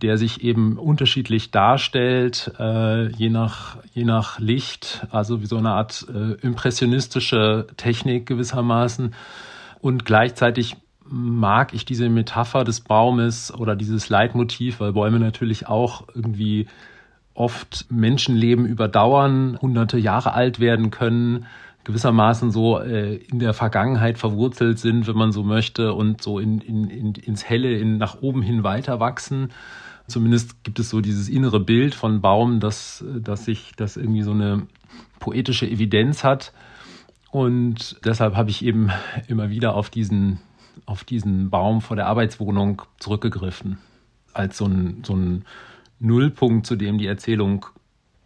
[0.02, 5.72] der sich eben unterschiedlich darstellt, äh, je, nach, je nach Licht, also wie so eine
[5.72, 9.14] Art äh, impressionistische Technik gewissermaßen.
[9.80, 10.76] Und gleichzeitig
[11.08, 16.68] mag ich diese Metapher des Baumes oder dieses Leitmotiv, weil Bäume natürlich auch irgendwie
[17.34, 21.46] oft Menschenleben überdauern, hunderte Jahre alt werden können,
[21.84, 26.60] gewissermaßen so äh, in der Vergangenheit verwurzelt sind, wenn man so möchte, und so in,
[26.60, 29.50] in, in, ins Helle, in, nach oben hin weiter wachsen.
[30.08, 34.32] Zumindest gibt es so dieses innere Bild von Baum, dass, dass sich das irgendwie so
[34.32, 34.68] eine
[35.20, 36.54] poetische Evidenz hat.
[37.32, 38.90] Und deshalb habe ich eben
[39.28, 40.40] immer wieder auf diesen,
[40.86, 43.78] auf diesen Baum vor der Arbeitswohnung zurückgegriffen.
[44.34, 45.46] Als so ein, so ein
[46.00, 47.66] Nullpunkt, zu dem die Erzählung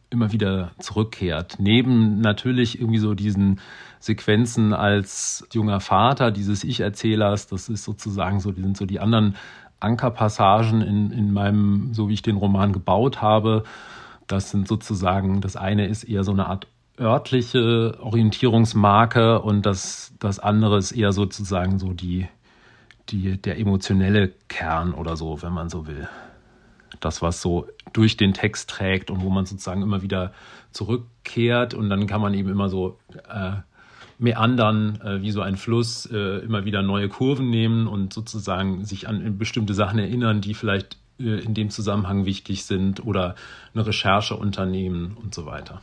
[0.09, 1.57] immer wieder zurückkehrt.
[1.59, 3.59] Neben natürlich irgendwie so diesen
[3.99, 9.35] Sequenzen als junger Vater dieses Ich-Erzählers, das ist sozusagen so, die sind so die anderen
[9.79, 13.63] Ankerpassagen in, in meinem, so wie ich den Roman gebaut habe.
[14.27, 16.67] Das sind sozusagen, das eine ist eher so eine Art
[16.99, 22.27] örtliche Orientierungsmarke und das, das andere ist eher sozusagen so die,
[23.11, 26.07] die, der emotionelle Kern oder so, wenn man so will
[26.99, 30.33] das, was so durch den Text trägt und wo man sozusagen immer wieder
[30.71, 33.53] zurückkehrt und dann kann man eben immer so äh,
[34.17, 39.07] meandern äh, wie so ein Fluss, äh, immer wieder neue Kurven nehmen und sozusagen sich
[39.07, 43.35] an bestimmte Sachen erinnern, die vielleicht äh, in dem Zusammenhang wichtig sind oder
[43.73, 45.81] eine Recherche unternehmen und so weiter.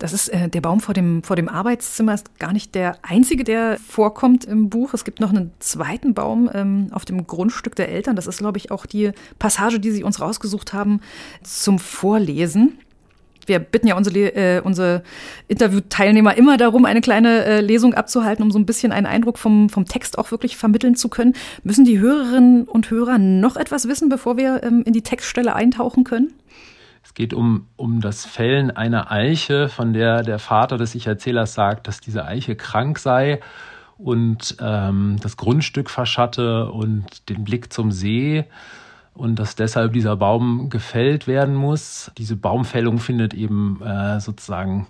[0.00, 3.44] Das ist äh, der Baum vor dem, vor dem Arbeitszimmer, ist gar nicht der einzige,
[3.44, 4.94] der vorkommt im Buch.
[4.94, 8.16] Es gibt noch einen zweiten Baum ähm, auf dem Grundstück der Eltern.
[8.16, 11.02] Das ist, glaube ich, auch die Passage, die Sie uns rausgesucht haben
[11.42, 12.78] zum Vorlesen.
[13.44, 15.02] Wir bitten ja unsere, äh, unsere
[15.48, 19.68] Interviewteilnehmer immer darum, eine kleine äh, Lesung abzuhalten, um so ein bisschen einen Eindruck vom,
[19.68, 21.34] vom Text auch wirklich vermitteln zu können.
[21.62, 26.04] Müssen die Hörerinnen und Hörer noch etwas wissen, bevor wir ähm, in die Textstelle eintauchen
[26.04, 26.32] können?
[27.10, 31.88] Es geht um, um das Fällen einer Eiche, von der der Vater des Ich-Erzählers sagt,
[31.88, 33.40] dass diese Eiche krank sei
[33.98, 38.44] und ähm, das Grundstück verschatte und den Blick zum See
[39.12, 42.12] und dass deshalb dieser Baum gefällt werden muss.
[42.16, 44.86] Diese Baumfällung findet eben äh, sozusagen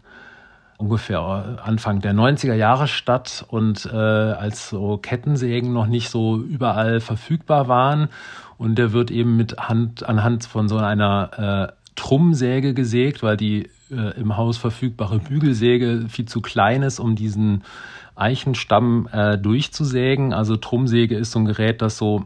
[0.77, 7.01] ungefähr Anfang der 90er Jahre statt und äh, als so Kettensägen noch nicht so überall
[7.01, 8.11] verfügbar waren.
[8.59, 13.69] Und der wird eben mit Hand, anhand von so einer äh, Trummsäge gesägt, weil die
[13.91, 17.63] äh, im Haus verfügbare Bügelsäge viel zu klein ist, um diesen
[18.17, 20.33] Eichenstamm äh, durchzusägen.
[20.33, 22.25] Also Trummsäge ist so ein Gerät, das so,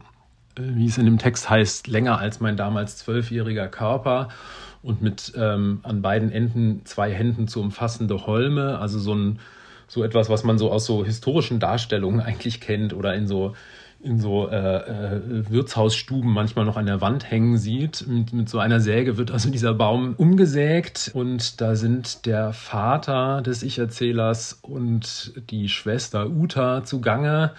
[0.57, 4.29] äh, wie es in dem Text heißt, länger als mein damals zwölfjähriger Körper
[4.81, 9.39] und mit ähm, an beiden Enden zwei Händen zu umfassende Holme, also so ein
[9.87, 13.55] so etwas, was man so aus so historischen Darstellungen eigentlich kennt oder in so
[14.05, 18.05] in so äh, äh, Wirtshausstuben manchmal noch an der Wand hängen sieht.
[18.07, 23.41] Mit, mit so einer Säge wird also dieser Baum umgesägt und da sind der Vater
[23.41, 27.51] des Ich-Erzählers und die Schwester Uta zugange.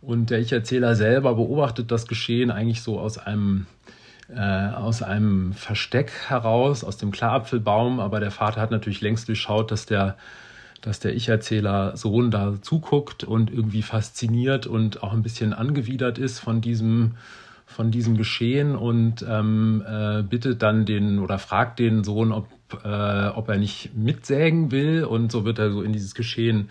[0.00, 3.66] Und der Ich-Erzähler selber beobachtet das Geschehen eigentlich so aus einem
[4.28, 9.70] äh, aus einem Versteck heraus, aus dem Klarapfelbaum, aber der Vater hat natürlich längst durchschaut,
[9.70, 10.16] dass der
[10.80, 16.38] dass der Ich-Erzähler Sohn da zuguckt und irgendwie fasziniert und auch ein bisschen angewidert ist
[16.38, 17.14] von diesem
[17.68, 22.48] von diesem Geschehen und ähm, äh, bittet dann den oder fragt den Sohn, ob,
[22.82, 25.04] äh, ob er nicht mitsägen will.
[25.04, 26.70] Und so wird er so in dieses Geschehen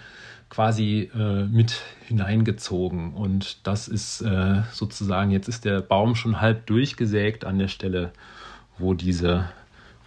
[0.49, 3.13] quasi äh, mit hineingezogen.
[3.13, 8.11] Und das ist äh, sozusagen, jetzt ist der Baum schon halb durchgesägt an der Stelle,
[8.79, 9.45] wo diese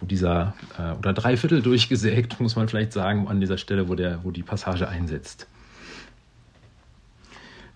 [0.01, 3.95] wo dieser, äh, oder drei Viertel durchgesägt, muss man vielleicht sagen, an dieser Stelle, wo,
[3.95, 5.47] der, wo die Passage einsetzt.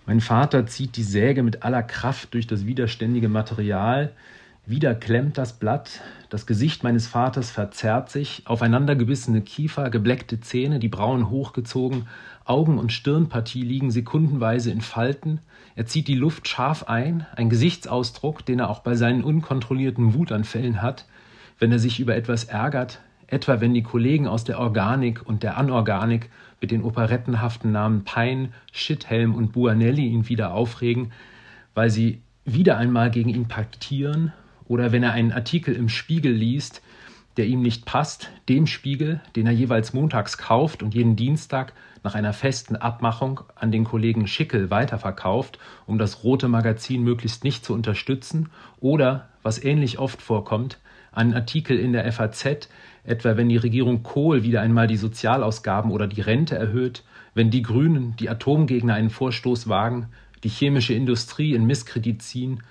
[0.06, 4.12] Mein Vater zieht die Säge mit aller Kraft durch das widerständige Material.
[4.64, 6.00] Wieder klemmt das Blatt.
[6.28, 8.42] Das Gesicht meines Vaters verzerrt sich.
[8.46, 12.06] Aufeinandergebissene Kiefer, gebleckte Zähne, die Brauen hochgezogen.
[12.44, 15.40] Augen- und Stirnpartie liegen sekundenweise in Falten.
[15.74, 17.26] Er zieht die Luft scharf ein.
[17.34, 21.04] Ein Gesichtsausdruck, den er auch bei seinen unkontrollierten Wutanfällen hat.
[21.58, 25.56] Wenn er sich über etwas ärgert, etwa wenn die Kollegen aus der Organik und der
[25.56, 31.12] Anorganik mit den operettenhaften Namen Pein, Schithelm und Buanelli ihn wieder aufregen,
[31.74, 34.32] weil sie wieder einmal gegen ihn paktieren,
[34.68, 36.82] oder wenn er einen Artikel im Spiegel liest,
[37.36, 42.14] der ihm nicht passt, dem Spiegel, den er jeweils montags kauft und jeden Dienstag nach
[42.14, 47.74] einer festen Abmachung an den Kollegen Schickel weiterverkauft, um das rote Magazin möglichst nicht zu
[47.74, 50.78] unterstützen, oder, was ähnlich oft vorkommt,
[51.16, 52.68] einen Artikel in der FAZ,
[53.04, 57.62] etwa wenn die Regierung Kohl wieder einmal die Sozialausgaben oder die Rente erhöht, wenn die
[57.62, 60.08] Grünen, die Atomgegner einen Vorstoß wagen,
[60.44, 62.62] die chemische Industrie in Misskredit ziehen,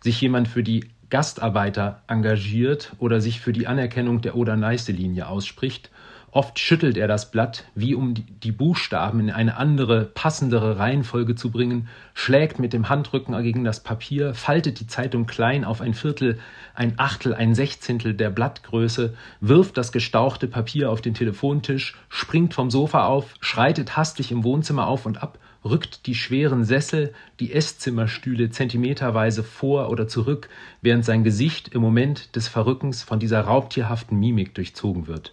[0.00, 5.90] sich jemand für die Gastarbeiter engagiert oder sich für die Anerkennung der Oder-Neiße-Linie ausspricht.
[6.30, 11.50] Oft schüttelt er das Blatt, wie um die Buchstaben in eine andere, passendere Reihenfolge zu
[11.50, 16.38] bringen, schlägt mit dem Handrücken gegen das Papier, faltet die Zeitung klein auf ein Viertel,
[16.74, 22.70] ein Achtel, ein Sechzehntel der Blattgröße, wirft das gestauchte Papier auf den Telefontisch, springt vom
[22.70, 28.50] Sofa auf, schreitet hastig im Wohnzimmer auf und ab, rückt die schweren Sessel, die Esszimmerstühle
[28.50, 30.50] zentimeterweise vor oder zurück,
[30.82, 35.32] während sein Gesicht im Moment des Verrückens von dieser raubtierhaften Mimik durchzogen wird.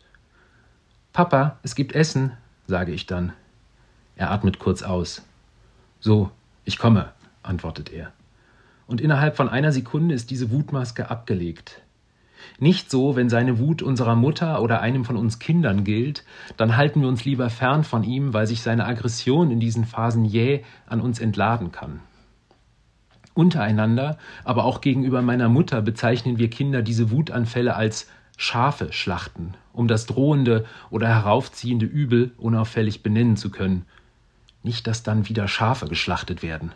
[1.16, 2.34] Papa, es gibt Essen,
[2.68, 3.32] sage ich dann.
[4.18, 5.26] Er atmet kurz aus.
[6.02, 6.30] So,
[6.66, 8.12] ich komme, antwortet er.
[8.86, 11.82] Und innerhalb von einer Sekunde ist diese Wutmaske abgelegt.
[12.60, 16.26] Nicht so, wenn seine Wut unserer Mutter oder einem von uns Kindern gilt,
[16.58, 20.26] dann halten wir uns lieber fern von ihm, weil sich seine Aggression in diesen Phasen
[20.26, 22.02] jäh an uns entladen kann.
[23.34, 29.88] Untereinander, aber auch gegenüber meiner Mutter bezeichnen wir Kinder diese Wutanfälle als Schafe schlachten, um
[29.88, 33.86] das drohende oder heraufziehende Übel unauffällig benennen zu können.
[34.64, 36.72] Nicht, dass dann wieder Schafe geschlachtet werden.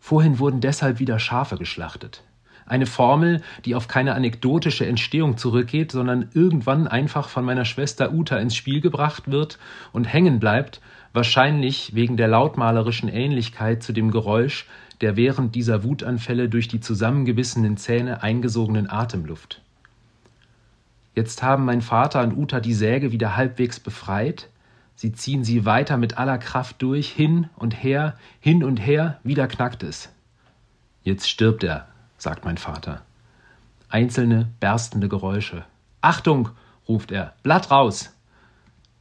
[0.00, 2.22] Vorhin wurden deshalb wieder Schafe geschlachtet.
[2.66, 8.36] Eine Formel, die auf keine anekdotische Entstehung zurückgeht, sondern irgendwann einfach von meiner Schwester Uta
[8.38, 9.58] ins Spiel gebracht wird
[9.92, 10.80] und hängen bleibt,
[11.12, 14.66] wahrscheinlich wegen der lautmalerischen Ähnlichkeit zu dem Geräusch
[15.00, 19.60] der während dieser Wutanfälle durch die zusammengebissenen Zähne eingesogenen Atemluft.
[21.16, 24.50] Jetzt haben mein Vater und Uta die Säge wieder halbwegs befreit,
[24.96, 29.48] sie ziehen sie weiter mit aller Kraft durch, hin und her, hin und her, wieder
[29.48, 30.10] knackt es.
[31.04, 33.00] Jetzt stirbt er, sagt mein Vater.
[33.88, 35.64] Einzelne berstende Geräusche.
[36.02, 36.50] Achtung,
[36.86, 38.14] ruft er, Blatt raus.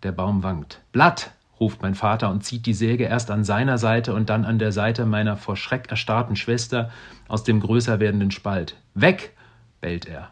[0.04, 0.80] Der Baum wankt.
[0.93, 4.58] Blatt, ruft mein Vater und zieht die Säge erst an seiner Seite und dann an
[4.58, 6.91] der Seite meiner vor Schreck erstarrten Schwester
[7.28, 8.78] aus dem größer werdenden Spalt.
[8.93, 9.34] Weg,
[9.82, 10.32] bellt er.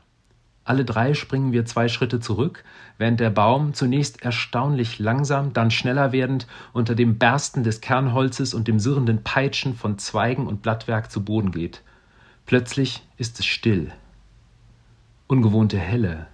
[0.65, 2.63] Alle drei springen wir zwei Schritte zurück,
[2.97, 8.67] während der Baum zunächst erstaunlich langsam, dann schneller werdend unter dem Bersten des Kernholzes und
[8.67, 11.82] dem sirrenden Peitschen von Zweigen und Blattwerk zu Boden geht.
[12.45, 13.91] Plötzlich ist es still.
[15.28, 16.28] Ungewohnte Helle.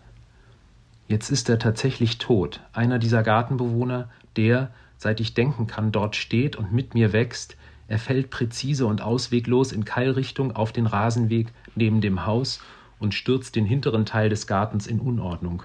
[1.08, 6.56] Jetzt ist er tatsächlich tot, einer dieser Gartenbewohner, der, seit ich denken kann, dort steht
[6.56, 7.58] und mit mir wächst.
[7.88, 12.62] Er fällt präzise und ausweglos in Keilrichtung auf den Rasenweg neben dem Haus
[13.00, 15.64] und stürzt den hinteren Teil des Gartens in Unordnung.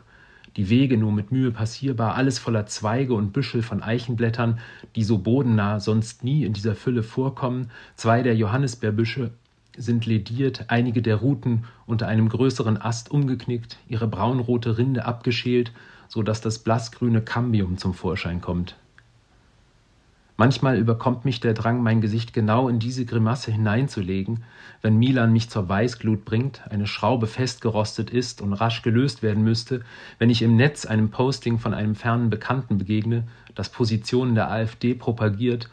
[0.57, 4.61] Die Wege nur mit Mühe passierbar, alles voller Zweige und Büschel von Eichenblättern,
[4.95, 9.33] die so bodennah sonst nie in dieser Fülle vorkommen, zwei der Johannisbeerbüsche
[9.77, 15.73] sind lediert, einige der Ruten unter einem größeren Ast umgeknickt, ihre braunrote Rinde abgeschält,
[16.07, 18.77] so dass das blassgrüne Cambium zum Vorschein kommt.
[20.37, 24.43] Manchmal überkommt mich der Drang, mein Gesicht genau in diese Grimasse hineinzulegen,
[24.83, 29.83] wenn Milan mich zur Weißglut bringt, eine Schraube festgerostet ist und rasch gelöst werden müsste,
[30.19, 34.95] wenn ich im Netz einem Posting von einem fernen Bekannten begegne, das Positionen der AfD
[34.95, 35.71] propagiert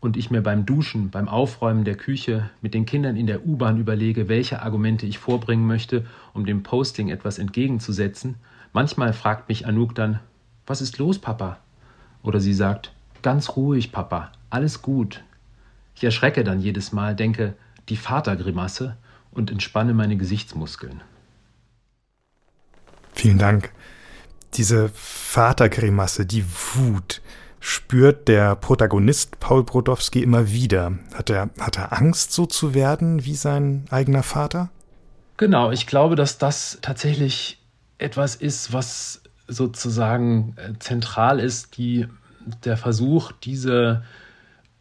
[0.00, 3.76] und ich mir beim Duschen, beim Aufräumen der Küche, mit den Kindern in der U-Bahn
[3.78, 8.36] überlege, welche Argumente ich vorbringen möchte, um dem Posting etwas entgegenzusetzen,
[8.72, 10.20] manchmal fragt mich Anouk dann,
[10.66, 11.58] was ist los, Papa?
[12.22, 15.22] Oder sie sagt, ganz ruhig, Papa, alles gut.
[15.94, 17.54] Ich erschrecke dann jedes Mal, denke,
[17.88, 18.96] die Vatergrimasse
[19.30, 21.02] und entspanne meine Gesichtsmuskeln.
[23.12, 23.72] Vielen Dank.
[24.54, 27.20] Diese Vatergrimasse, die Wut,
[27.60, 30.98] spürt der Protagonist Paul Brodowski immer wieder.
[31.14, 34.70] Hat er, hat er Angst, so zu werden wie sein eigener Vater?
[35.36, 37.62] Genau, ich glaube, dass das tatsächlich
[37.98, 42.08] etwas ist, was sozusagen äh, zentral ist, die,
[42.64, 44.02] der Versuch, diese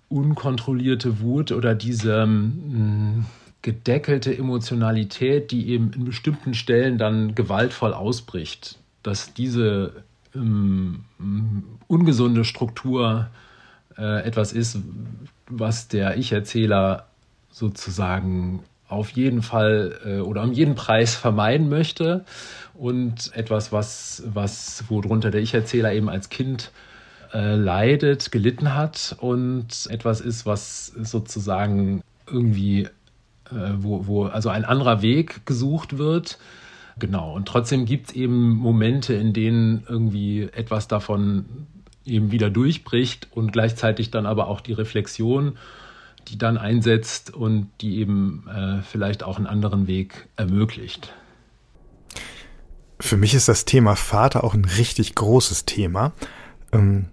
[0.10, 3.26] unkontrollierte Wut oder diese mh, mm,
[3.62, 11.04] gedeckelte Emotionalität, die eben in bestimmten Stellen dann gewaltvoll ausbricht, dass diese ähm,
[11.88, 13.28] ungesunde Struktur
[13.98, 14.80] äh, etwas ist,
[15.48, 17.08] was der Ich-Erzähler
[17.52, 22.24] sozusagen auf jeden Fall äh, oder um jeden Preis vermeiden möchte
[22.74, 26.89] und etwas, was, was worunter der Ich-Erzähler eben als Kind äh,
[27.38, 32.84] leidet, gelitten hat und etwas ist, was sozusagen irgendwie,
[33.52, 36.40] äh, wo, wo also ein anderer Weg gesucht wird.
[36.98, 37.34] Genau.
[37.34, 41.46] Und trotzdem gibt es eben Momente, in denen irgendwie etwas davon
[42.06, 45.58] eben wieder durchbricht und gleichzeitig dann aber auch die Reflexion,
[46.28, 51.14] die dann einsetzt und die eben äh, vielleicht auch einen anderen Weg ermöglicht.
[53.00, 56.12] Für mich ist das Thema Vater auch ein richtig großes Thema.
[56.74, 57.06] Ähm,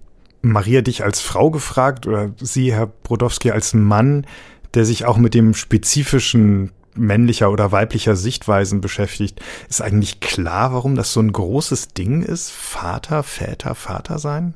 [0.43, 4.27] Maria dich als Frau gefragt oder Sie, Herr Brodowski, als Mann,
[4.75, 9.41] der sich auch mit dem spezifischen männlicher oder weiblicher Sichtweisen beschäftigt.
[9.69, 12.51] Ist eigentlich klar, warum das so ein großes Ding ist?
[12.51, 14.55] Vater, Väter, Vater sein?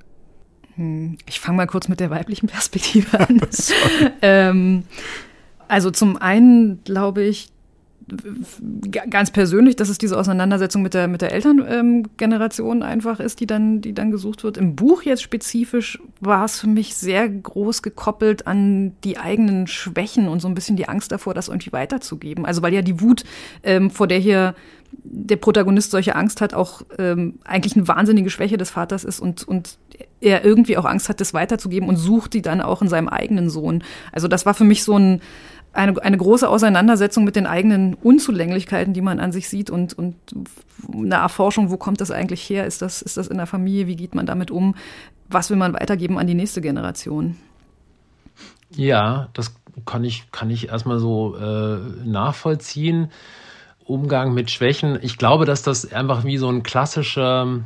[0.76, 3.40] Hm, ich fange mal kurz mit der weiblichen Perspektive an.
[4.22, 4.84] ähm,
[5.68, 7.50] also zum einen glaube ich,
[9.10, 13.46] ganz persönlich, dass es diese Auseinandersetzung mit der, mit der Elterngeneration ähm, einfach ist, die
[13.46, 14.56] dann, die dann gesucht wird.
[14.56, 20.28] Im Buch jetzt spezifisch war es für mich sehr groß gekoppelt an die eigenen Schwächen
[20.28, 22.46] und so ein bisschen die Angst davor, das irgendwie weiterzugeben.
[22.46, 23.24] Also weil ja die Wut,
[23.62, 24.54] ähm, vor der hier
[24.92, 29.46] der Protagonist solche Angst hat, auch ähm, eigentlich eine wahnsinnige Schwäche des Vaters ist und,
[29.46, 29.78] und
[30.20, 33.50] er irgendwie auch Angst hat, das weiterzugeben und sucht die dann auch in seinem eigenen
[33.50, 33.84] Sohn.
[34.12, 35.20] Also das war für mich so ein
[35.72, 40.16] eine, eine große Auseinandersetzung mit den eigenen Unzulänglichkeiten, die man an sich sieht und, und
[40.92, 42.66] eine Erforschung, wo kommt das eigentlich her?
[42.66, 43.86] Ist das, ist das in der Familie?
[43.86, 44.74] Wie geht man damit um?
[45.28, 47.36] Was will man weitergeben an die nächste Generation?
[48.74, 49.54] Ja, das
[49.86, 53.10] kann ich, kann ich erstmal so äh, nachvollziehen.
[53.84, 54.98] Umgang mit Schwächen.
[55.02, 57.60] Ich glaube, dass das einfach wie so ein klassischer,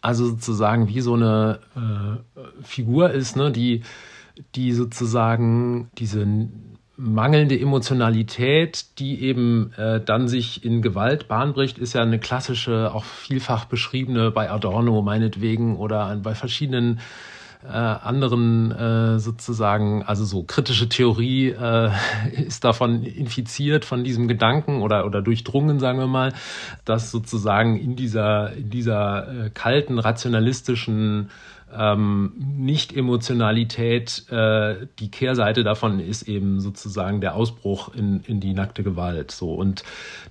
[0.00, 3.82] also sozusagen wie so eine äh, Figur ist, ne, die,
[4.54, 6.26] die sozusagen diese
[6.96, 13.04] mangelnde Emotionalität, die eben äh, dann sich in Gewalt bahnbricht, ist ja eine klassische, auch
[13.04, 17.00] vielfach beschriebene bei Adorno meinetwegen oder bei verschiedenen
[17.64, 21.90] äh, anderen äh, sozusagen, also so kritische Theorie äh,
[22.46, 26.32] ist davon infiziert von diesem Gedanken oder oder durchdrungen, sagen wir mal,
[26.84, 31.30] dass sozusagen in dieser in dieser äh, kalten rationalistischen
[31.74, 38.82] ähm, Nicht-Emotionalität, äh, die Kehrseite davon ist eben sozusagen der Ausbruch in, in die nackte
[38.82, 39.30] Gewalt.
[39.30, 39.52] So.
[39.54, 39.82] Und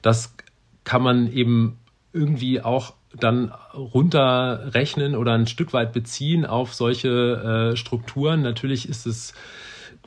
[0.02, 0.36] das
[0.84, 1.80] kann man eben
[2.14, 8.42] irgendwie auch dann runterrechnen oder ein Stück weit beziehen auf solche äh, Strukturen.
[8.42, 9.34] Natürlich ist es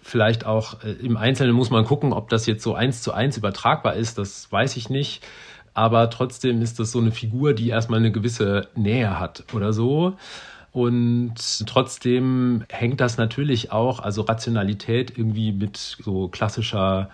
[0.00, 3.36] vielleicht auch äh, im Einzelnen muss man gucken, ob das jetzt so eins zu eins
[3.36, 4.18] übertragbar ist.
[4.18, 5.22] Das weiß ich nicht.
[5.74, 10.16] Aber trotzdem ist das so eine Figur, die erstmal eine gewisse Nähe hat oder so.
[10.78, 11.34] Und
[11.66, 17.10] trotzdem hängt das natürlich auch, also Rationalität irgendwie mit so klassischer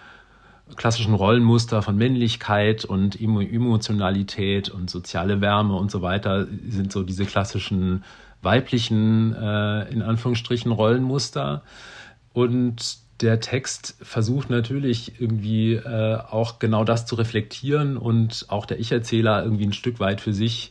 [0.77, 7.25] klassischen Rollenmuster von Männlichkeit und Emotionalität und soziale Wärme und so weiter sind so diese
[7.25, 8.05] klassischen
[8.43, 11.63] weiblichen, äh, in Anführungsstrichen, Rollenmuster.
[12.35, 18.79] Und der Text versucht natürlich irgendwie äh, auch genau das zu reflektieren und auch der
[18.79, 20.71] Ich-Erzähler irgendwie ein Stück weit für sich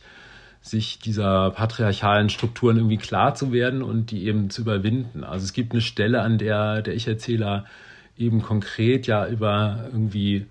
[0.64, 5.22] sich dieser patriarchalen Strukturen irgendwie klar zu werden und die eben zu überwinden.
[5.22, 7.66] Also es gibt eine Stelle, an der der Ich-Erzähler
[8.16, 10.46] eben konkret ja über irgendwie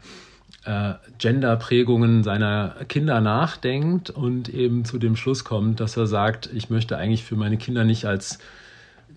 [0.65, 6.69] äh, Genderprägungen seiner Kinder nachdenkt und eben zu dem Schluss kommt, dass er sagt, ich
[6.69, 8.37] möchte eigentlich für meine Kinder nicht als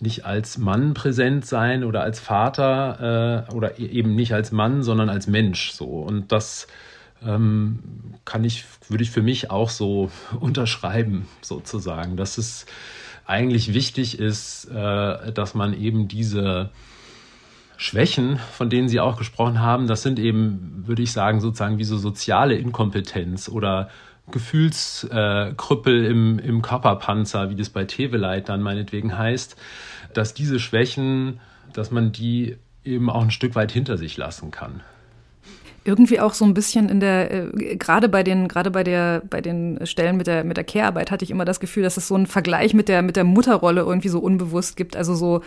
[0.00, 4.82] nicht als Mann präsent sein oder als Vater äh, oder e-, eben nicht als Mann,
[4.82, 6.68] sondern als Mensch so und das
[7.22, 12.66] kann ich, würde ich für mich auch so unterschreiben, sozusagen, dass es
[13.26, 16.70] eigentlich wichtig ist, äh, dass man eben diese
[17.76, 21.84] Schwächen, von denen Sie auch gesprochen haben, das sind eben, würde ich sagen, sozusagen wie
[21.84, 23.90] so soziale Inkompetenz oder
[24.30, 29.56] Gefühlskrüppel im, im Körperpanzer, wie das bei Teveleit dann meinetwegen heißt,
[30.14, 31.40] dass diese Schwächen,
[31.72, 34.80] dass man die eben auch ein Stück weit hinter sich lassen kann
[35.86, 39.40] irgendwie auch so ein bisschen in der, äh, gerade bei den, gerade bei der, bei
[39.40, 42.14] den Stellen mit der, mit der Care-Arbeit hatte ich immer das Gefühl, dass es so
[42.14, 44.96] einen Vergleich mit der, mit der Mutterrolle irgendwie so unbewusst gibt.
[44.96, 45.42] Also so,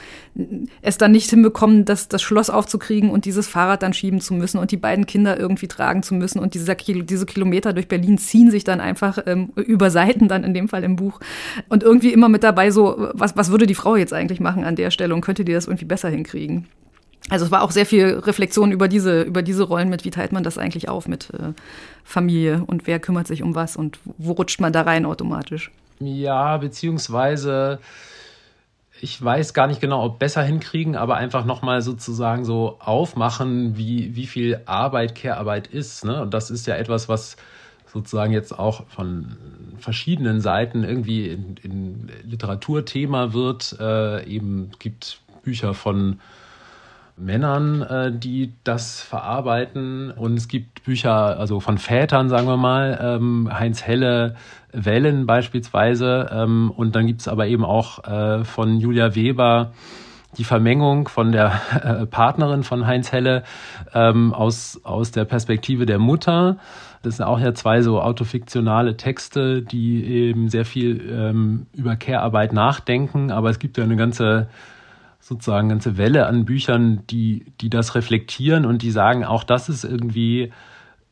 [0.81, 4.57] es dann nicht hinbekommen, das, das Schloss aufzukriegen und dieses Fahrrad dann schieben zu müssen
[4.57, 8.51] und die beiden Kinder irgendwie tragen zu müssen und dieser diese Kilometer durch Berlin ziehen
[8.51, 11.19] sich dann einfach ähm, über Seiten dann in dem Fall im Buch
[11.67, 14.75] und irgendwie immer mit dabei so, was, was würde die Frau jetzt eigentlich machen an
[14.75, 16.67] der Stelle und könnte die das irgendwie besser hinkriegen?
[17.29, 20.31] Also es war auch sehr viel Reflexion über diese, über diese Rollen mit, wie teilt
[20.31, 21.53] man das eigentlich auf mit äh,
[22.03, 25.71] Familie und wer kümmert sich um was und wo rutscht man da rein automatisch?
[25.99, 27.79] Ja, beziehungsweise
[29.01, 34.15] ich weiß gar nicht genau, ob besser hinkriegen, aber einfach nochmal sozusagen so aufmachen, wie,
[34.15, 36.05] wie viel Arbeit Care-Arbeit ist.
[36.05, 36.21] Ne?
[36.21, 37.37] Und das ist ja etwas, was
[37.91, 39.37] sozusagen jetzt auch von
[39.77, 43.77] verschiedenen Seiten irgendwie in, in Literaturthema wird.
[43.79, 46.19] Äh, eben gibt Bücher von
[47.19, 50.11] Männern, äh, die das verarbeiten.
[50.11, 54.35] Und es gibt Bücher, also von Vätern, sagen wir mal, ähm, Heinz Helle,
[54.71, 56.29] Wellen beispielsweise.
[56.31, 59.71] Ähm, und dann gibt es aber eben auch äh, von Julia Weber
[60.37, 63.43] die Vermengung von der äh, Partnerin von Heinz Helle
[63.93, 66.57] ähm, aus, aus der Perspektive der Mutter.
[67.01, 72.53] Das sind auch ja zwei so autofiktionale Texte, die eben sehr viel ähm, über Care-Arbeit
[72.53, 74.49] nachdenken, aber es gibt ja eine ganze
[75.19, 79.83] sozusagen ganze Welle an Büchern, die, die das reflektieren und die sagen, auch das ist
[79.83, 80.51] irgendwie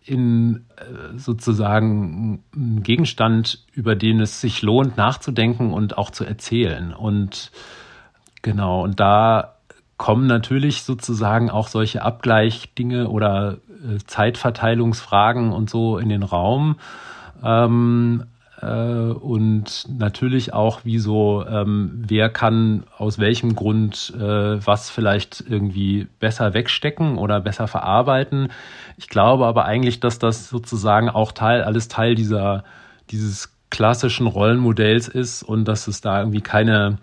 [0.03, 6.93] in äh, sozusagen ein Gegenstand, über den es sich lohnt nachzudenken und auch zu erzählen.
[6.93, 7.51] Und
[8.41, 9.55] genau, und da
[9.97, 16.77] kommen natürlich sozusagen auch solche Abgleichdinge oder äh, Zeitverteilungsfragen und so in den Raum.
[17.43, 24.89] Ähm, äh, und natürlich auch, wie so, ähm, wer kann aus welchem Grund äh, was
[24.89, 28.49] vielleicht irgendwie besser wegstecken oder besser verarbeiten.
[28.97, 32.63] Ich glaube aber eigentlich, dass das sozusagen auch Teil, alles Teil dieser,
[33.11, 36.97] dieses klassischen Rollenmodells ist und dass es da irgendwie keine,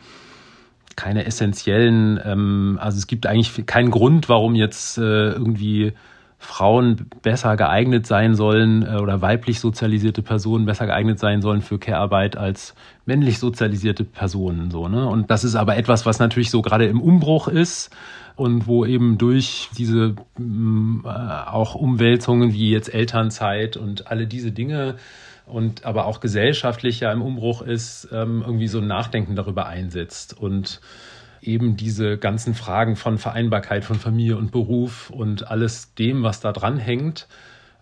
[0.97, 5.93] keine essentiellen, ähm, also es gibt eigentlich keinen Grund, warum jetzt äh, irgendwie
[6.39, 11.79] Frauen besser geeignet sein sollen äh, oder weiblich sozialisierte Personen besser geeignet sein sollen für
[11.79, 12.75] Care-Arbeit als
[13.07, 14.71] männlich sozialisierte Personen.
[14.71, 15.07] So, ne?
[15.07, 17.91] Und das ist aber etwas, was natürlich so gerade im Umbruch ist
[18.37, 24.97] und wo eben durch diese äh, auch Umwälzungen wie jetzt Elternzeit und alle diese Dinge
[25.47, 30.39] und aber auch gesellschaftlich ja im Umbruch ist, ähm, irgendwie so ein Nachdenken darüber einsetzt.
[30.39, 30.81] Und
[31.47, 36.53] eben diese ganzen Fragen von Vereinbarkeit von Familie und Beruf und alles dem, was da
[36.53, 37.29] dran hängt,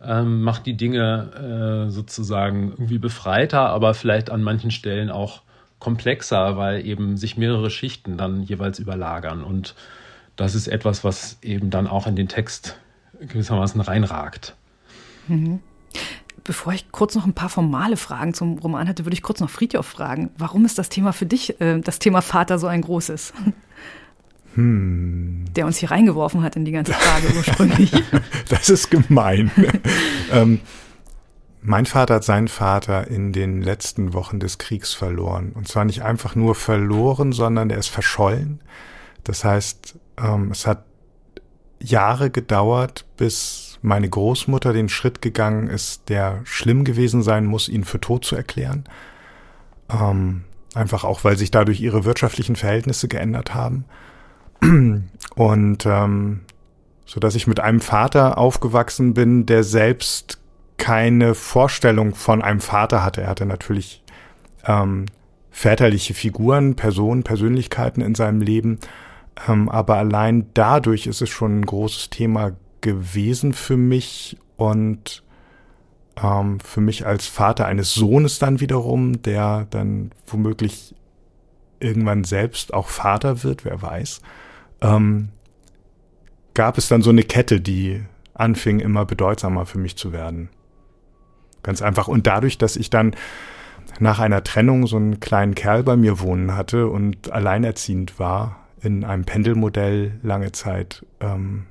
[0.03, 5.43] ähm, macht die Dinge äh, sozusagen irgendwie befreiter, aber vielleicht an manchen Stellen auch
[5.79, 9.43] komplexer, weil eben sich mehrere Schichten dann jeweils überlagern.
[9.43, 9.75] Und
[10.37, 12.79] das ist etwas, was eben dann auch in den Text
[13.21, 14.55] gewissermaßen reinragt.
[15.29, 15.61] Mhm.
[16.45, 19.51] Bevor ich kurz noch ein paar formale Fragen zum Roman hatte, würde ich kurz noch
[19.51, 20.31] Friedhof fragen.
[20.37, 23.33] Warum ist das Thema für dich, äh, das Thema Vater, so ein großes?
[24.55, 25.45] Hm.
[25.55, 27.93] Der uns hier reingeworfen hat in die ganze Frage ursprünglich.
[28.49, 29.51] das ist gemein.
[30.33, 30.61] ähm,
[31.63, 35.53] mein Vater hat seinen Vater in den letzten Wochen des Kriegs verloren.
[35.53, 38.61] Und zwar nicht einfach nur verloren, sondern er ist verschollen.
[39.23, 40.85] Das heißt, ähm, es hat
[41.79, 47.85] Jahre gedauert, bis meine Großmutter den Schritt gegangen ist, der schlimm gewesen sein muss, ihn
[47.85, 48.85] für tot zu erklären.
[49.91, 53.85] Ähm, einfach auch, weil sich dadurch ihre wirtschaftlichen Verhältnisse geändert haben.
[55.35, 56.41] Und ähm,
[57.05, 60.39] so dass ich mit einem Vater aufgewachsen bin, der selbst
[60.79, 63.23] keine Vorstellung von einem Vater hatte.
[63.23, 64.03] Er hatte natürlich
[64.67, 65.07] ähm,
[65.51, 68.79] väterliche Figuren, Personen, Persönlichkeiten in seinem Leben,
[69.47, 72.53] ähm, aber allein dadurch ist es schon ein großes Thema
[72.83, 75.23] gewesen für mich und
[76.23, 80.95] ähm, für mich als Vater eines Sohnes dann wiederum, der dann womöglich
[81.81, 84.21] irgendwann selbst auch Vater wird, wer weiß,
[84.83, 85.31] ähm,
[86.55, 88.03] gab es dann so eine Kette, die
[88.35, 90.49] anfing immer bedeutsamer für mich zu werden.
[91.63, 92.09] Ganz einfach.
[92.09, 93.15] Und dadurch, dass ich dann
[94.01, 99.05] nach einer Trennung so einen kleinen Kerl bei mir wohnen hatte und alleinerziehend war, in
[99.05, 101.67] einem Pendelmodell lange Zeit, ähm,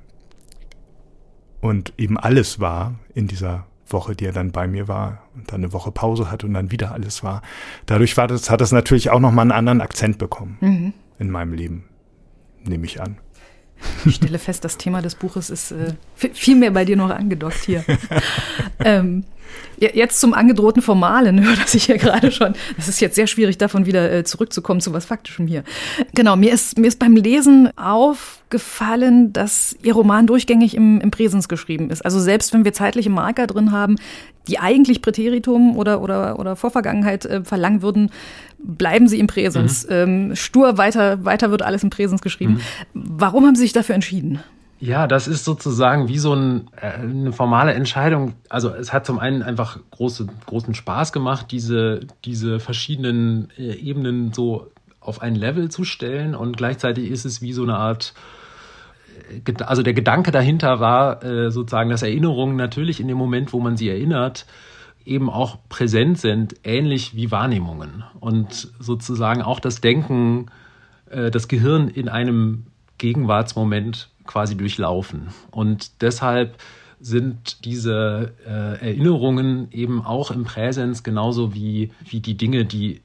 [1.62, 5.60] und eben alles war in dieser Woche, die er dann bei mir war und dann
[5.60, 7.40] eine Woche Pause hat und dann wieder alles war.
[7.86, 10.92] Dadurch war das, hat das natürlich auch nochmal einen anderen Akzent bekommen mhm.
[11.18, 11.84] in meinem Leben,
[12.64, 13.16] nehme ich an.
[14.04, 17.64] Ich stelle fest, das Thema des Buches ist äh, viel mehr bei dir noch angedockt
[17.64, 17.84] hier.
[18.80, 19.24] ähm,
[19.78, 22.54] Jetzt zum angedrohten Formalen, höre das ich ja gerade schon.
[22.76, 25.64] Das ist jetzt sehr schwierig, davon wieder äh, zurückzukommen zu was Faktischem hier.
[26.14, 31.48] Genau, mir ist, mir ist beim Lesen aufgefallen, dass Ihr Roman durchgängig im, im Präsens
[31.48, 32.04] geschrieben ist.
[32.04, 33.96] Also selbst wenn wir zeitliche Marker drin haben,
[34.48, 38.10] die eigentlich Präteritum oder, oder, oder Vorvergangenheit äh, verlangen würden,
[38.58, 39.84] bleiben sie im Präsens.
[39.84, 39.92] Mhm.
[39.92, 42.54] Ähm, stur weiter, weiter wird alles im Präsens geschrieben.
[42.54, 42.60] Mhm.
[42.94, 44.40] Warum haben Sie sich dafür entschieden?
[44.82, 48.34] Ja, das ist sozusagen wie so ein, äh, eine formale Entscheidung.
[48.48, 54.32] Also es hat zum einen einfach große, großen Spaß gemacht, diese, diese verschiedenen äh, Ebenen
[54.32, 58.12] so auf ein Level zu stellen und gleichzeitig ist es wie so eine Art,
[59.46, 61.20] äh, also der Gedanke dahinter war
[61.52, 64.46] sozusagen, dass Erinnerungen natürlich in dem Moment, wo man sie erinnert,
[65.04, 70.46] eben auch präsent sind, ähnlich wie Wahrnehmungen und sozusagen auch das Denken
[71.08, 72.66] das Gehirn in einem
[72.98, 75.28] Gegenwartsmoment quasi durchlaufen.
[75.50, 76.56] Und deshalb
[77.00, 83.02] sind diese äh, Erinnerungen eben auch im Präsens genauso wie, wie die Dinge, die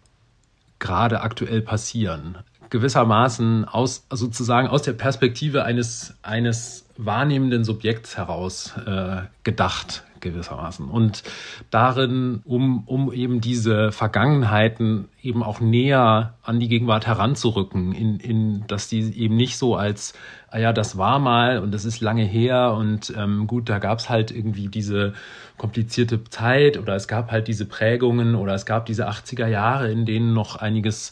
[0.80, 2.38] gerade aktuell passieren.
[2.70, 10.90] Gewissermaßen aus, sozusagen aus der Perspektive eines, eines wahrnehmenden Subjekts heraus äh, gedacht, gewissermaßen.
[10.90, 11.24] Und
[11.70, 18.68] darin, um, um eben diese Vergangenheiten eben auch näher an die Gegenwart heranzurücken, in, in,
[18.68, 20.14] dass die eben nicht so als,
[20.50, 24.00] ah ja, das war mal und das ist lange her und ähm, gut, da gab
[24.00, 25.14] es halt irgendwie diese
[25.58, 30.06] komplizierte Zeit oder es gab halt diese Prägungen oder es gab diese 80er Jahre, in
[30.06, 31.12] denen noch einiges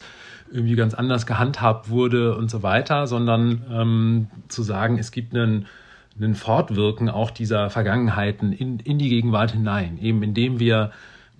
[0.51, 5.65] irgendwie ganz anders gehandhabt wurde und so weiter, sondern ähm, zu sagen, es gibt einen,
[6.19, 10.91] einen Fortwirken auch dieser Vergangenheiten in, in die Gegenwart hinein, eben indem wir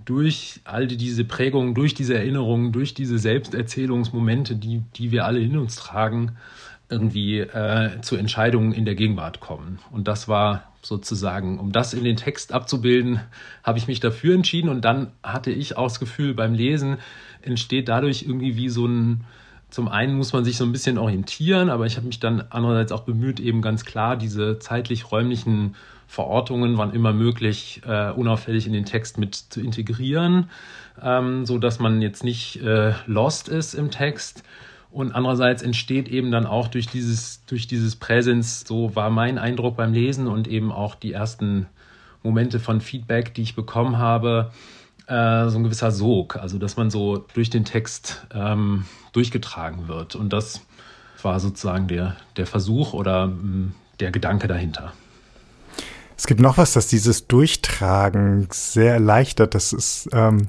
[0.03, 5.57] durch all diese Prägungen, durch diese Erinnerungen, durch diese Selbsterzählungsmomente, die, die wir alle in
[5.57, 6.33] uns tragen,
[6.95, 9.79] irgendwie äh, zu Entscheidungen in der Gegenwart kommen.
[9.91, 13.19] Und das war sozusagen, um das in den Text abzubilden,
[13.63, 16.97] habe ich mich dafür entschieden und dann hatte ich auch das Gefühl beim Lesen,
[17.41, 19.25] entsteht dadurch irgendwie wie so ein,
[19.69, 22.91] zum einen muss man sich so ein bisschen orientieren, aber ich habe mich dann andererseits
[22.91, 25.75] auch bemüht, eben ganz klar diese zeitlich-räumlichen
[26.07, 30.49] Verortungen, wann immer möglich, äh, unauffällig in den Text mit zu integrieren,
[31.01, 34.43] ähm, so dass man jetzt nicht äh, lost ist im Text.
[34.95, 39.75] Und andererseits entsteht eben dann auch durch dieses, durch dieses Präsens, so war mein Eindruck
[39.75, 41.65] beim Lesen und eben auch die ersten
[42.23, 44.53] Momente von Feedback, die ich bekommen habe,
[45.07, 50.15] äh, so ein gewisser Sog, also dass man so durch den Text ähm, durchgetragen wird.
[50.15, 50.61] Und das
[51.21, 54.93] war sozusagen der, der Versuch oder mh, mm, der Gedanke dahinter.
[56.15, 59.55] Es gibt noch was, das dieses Durchtragen sehr erleichtert.
[59.55, 60.47] Das ist ähm,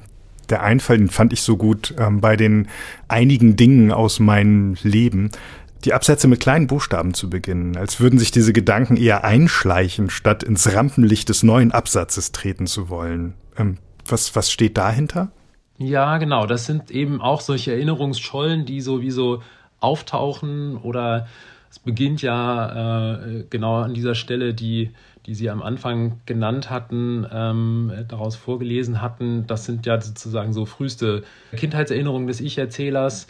[0.49, 2.67] der Einfall, den fand ich so gut ähm, bei den
[3.07, 5.31] einigen Dingen aus meinem Leben
[5.85, 10.43] die Absätze mit kleinen Buchstaben zu beginnen, als würden sich diese Gedanken eher einschleichen, statt
[10.43, 13.35] ins Rampenlicht des neuen Absatzes treten zu wollen.
[13.57, 15.31] Ähm, was, was steht dahinter?
[15.77, 16.47] Ja, genau.
[16.47, 19.43] Das sind eben auch solche Erinnerungsschollen, die sowieso
[19.79, 21.27] auftauchen oder
[21.69, 24.91] es beginnt ja äh, genau an dieser Stelle, die,
[25.27, 29.45] die Sie am Anfang genannt hatten, ähm, daraus vorgelesen hatten.
[29.45, 31.23] Das sind ja sozusagen so früheste
[31.55, 33.27] Kindheitserinnerungen des Ich-Erzählers.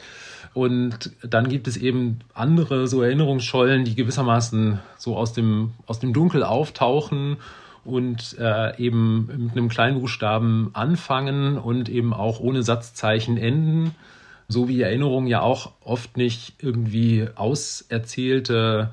[0.54, 6.14] Und dann gibt es eben andere so Erinnerungsschollen, die gewissermaßen so aus dem, aus dem
[6.14, 7.38] Dunkel auftauchen
[7.84, 13.96] und äh, eben mit einem kleinen Buchstaben anfangen und eben auch ohne Satzzeichen enden.
[14.48, 18.92] So wie Erinnerungen ja auch oft nicht irgendwie auserzählte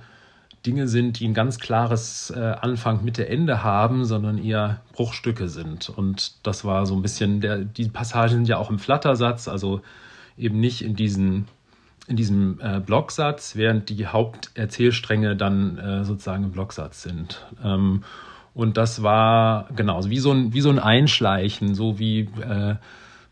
[0.67, 5.91] Dinge sind, die ein ganz klares äh, Anfang, Mitte, Ende haben, sondern eher Bruchstücke sind.
[5.91, 9.83] Und das war so ein bisschen, der, die Passagen sind ja auch im Flattersatz, also
[10.39, 11.47] eben nicht in diesen
[12.07, 17.47] in diesem äh, Blocksatz, während die Haupterzählstränge dann äh, sozusagen im Blocksatz sind.
[17.65, 18.03] Ähm,
[18.53, 22.77] und das war genau wie so ein, wie so ein Einschleichen, so wie äh,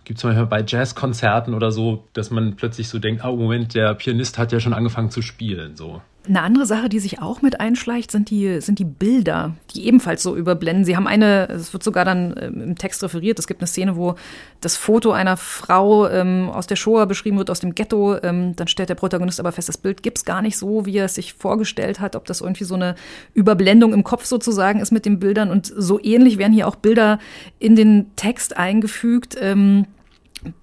[0.05, 3.95] gibt es manchmal bei Jazzkonzerten oder so, dass man plötzlich so denkt, oh Moment, der
[3.95, 5.77] Pianist hat ja schon angefangen zu spielen.
[5.77, 6.01] So.
[6.29, 10.23] Eine andere Sache, die sich auch mit einschleicht, sind die, sind die Bilder, die ebenfalls
[10.23, 10.85] so überblenden.
[10.85, 13.97] Sie haben eine, es wird sogar dann ähm, im Text referiert, es gibt eine Szene,
[13.97, 14.15] wo
[14.61, 18.17] das Foto einer Frau ähm, aus der Shoah beschrieben wird, aus dem Ghetto.
[18.23, 21.07] Ähm, dann stellt der Protagonist aber fest, das Bild gibt's gar nicht so, wie er
[21.07, 22.95] es sich vorgestellt hat, ob das irgendwie so eine
[23.35, 25.51] Überblendung im Kopf sozusagen ist mit den Bildern.
[25.51, 27.19] Und so ähnlich werden hier auch Bilder
[27.59, 29.37] in den Text eingefügt.
[29.41, 29.87] Ähm,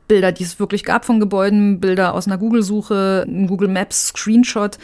[0.08, 4.78] Bilder, die es wirklich gab von Gebäuden, Bilder aus einer Google-Suche, ein Google Maps Screenshot.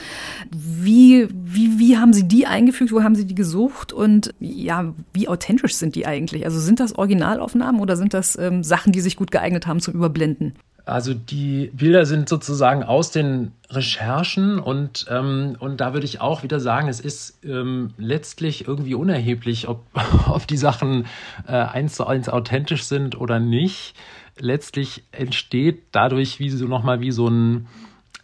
[0.51, 2.91] Wie, wie, wie haben Sie die eingefügt?
[2.91, 3.91] Wo haben Sie die gesucht?
[3.91, 6.45] Und ja, wie authentisch sind die eigentlich?
[6.45, 9.95] Also sind das Originalaufnahmen oder sind das ähm, Sachen, die sich gut geeignet haben zum
[9.95, 10.53] Überblenden?
[10.85, 16.43] Also die Bilder sind sozusagen aus den Recherchen und, ähm, und da würde ich auch
[16.43, 19.83] wieder sagen, es ist ähm, letztlich irgendwie unerheblich, ob,
[20.29, 21.07] ob die Sachen
[21.47, 23.95] äh, eins zu eins authentisch sind oder nicht
[24.39, 27.67] letztlich entsteht dadurch wie so nochmal wie so ein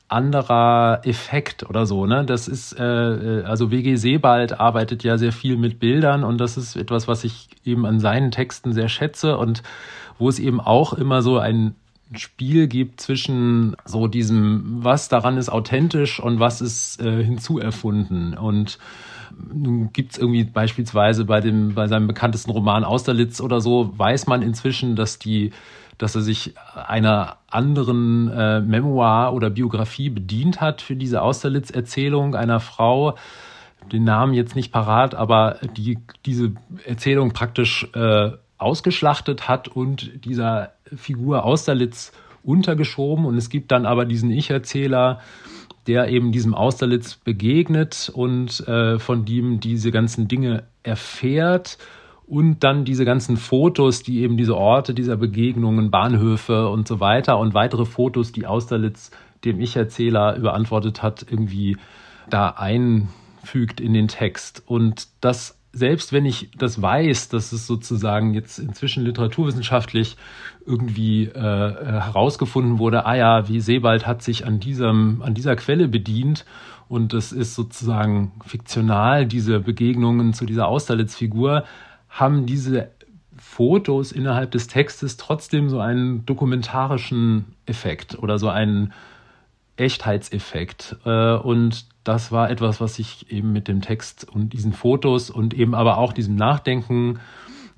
[0.08, 2.06] anderer Effekt oder so.
[2.06, 2.26] Ne?
[2.26, 6.58] Das ist, äh, äh also WG Sebald arbeitet ja sehr viel mit Bildern und das
[6.58, 9.64] ist etwas, was ich eben an seinen Texten sehr schätze und
[10.20, 11.76] wo es eben auch immer so ein
[12.14, 18.38] Spiel gibt zwischen so diesem, was daran ist authentisch und was ist äh, hinzuerfunden.
[18.38, 18.80] Und
[19.54, 24.28] nun gibt es irgendwie beispielsweise bei dem, bei seinem bekanntesten Roman Austerlitz oder so, weiß
[24.28, 25.52] man inzwischen, dass die
[26.02, 32.60] dass er sich einer anderen äh, Memoir oder Biografie bedient hat für diese Austerlitz-Erzählung einer
[32.60, 33.16] Frau,
[33.92, 36.54] den Namen jetzt nicht parat, aber die diese
[36.86, 43.26] Erzählung praktisch äh, ausgeschlachtet hat und dieser Figur Austerlitz untergeschoben.
[43.26, 45.20] Und es gibt dann aber diesen Ich-Erzähler,
[45.86, 51.78] der eben diesem Austerlitz begegnet und äh, von dem diese ganzen Dinge erfährt
[52.32, 57.38] und dann diese ganzen Fotos, die eben diese Orte dieser Begegnungen, Bahnhöfe und so weiter
[57.38, 59.12] und weitere Fotos, die Austerlitz
[59.44, 61.76] dem Ich-Erzähler überantwortet hat, irgendwie
[62.30, 64.64] da einfügt in den Text.
[64.66, 70.16] Und das, selbst wenn ich das weiß, dass es sozusagen jetzt inzwischen literaturwissenschaftlich
[70.66, 75.90] irgendwie äh, herausgefunden wurde, ah ja, wie Sebald hat sich an diesem, an dieser Quelle
[75.90, 76.46] bedient
[76.88, 81.66] und es ist sozusagen fiktional, diese Begegnungen zu dieser Austerlitz-Figur,
[82.12, 82.92] haben diese
[83.36, 88.94] Fotos innerhalb des Textes trotzdem so einen dokumentarischen Effekt oder so einen
[89.78, 90.98] Echtheitseffekt.
[91.06, 95.54] Äh, und das war etwas, was ich eben mit dem Text und diesen Fotos und
[95.54, 97.20] eben aber auch diesem Nachdenken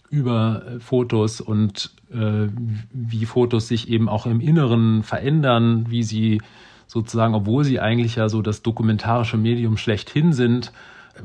[0.09, 2.47] über Fotos und äh,
[2.91, 6.41] wie Fotos sich eben auch im Inneren verändern, wie sie
[6.87, 10.71] sozusagen, obwohl sie eigentlich ja so das dokumentarische Medium schlechthin sind,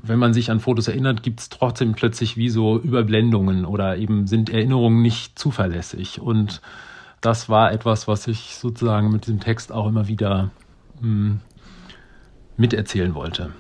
[0.03, 4.27] wenn man sich an Fotos erinnert, gibt es trotzdem plötzlich wie so Überblendungen oder eben
[4.27, 6.21] sind Erinnerungen nicht zuverlässig.
[6.21, 6.61] Und
[7.21, 10.51] das war etwas, was ich sozusagen mit diesem Text auch immer wieder
[11.01, 11.41] mh, hm,
[12.57, 13.53] miterzählen wollte.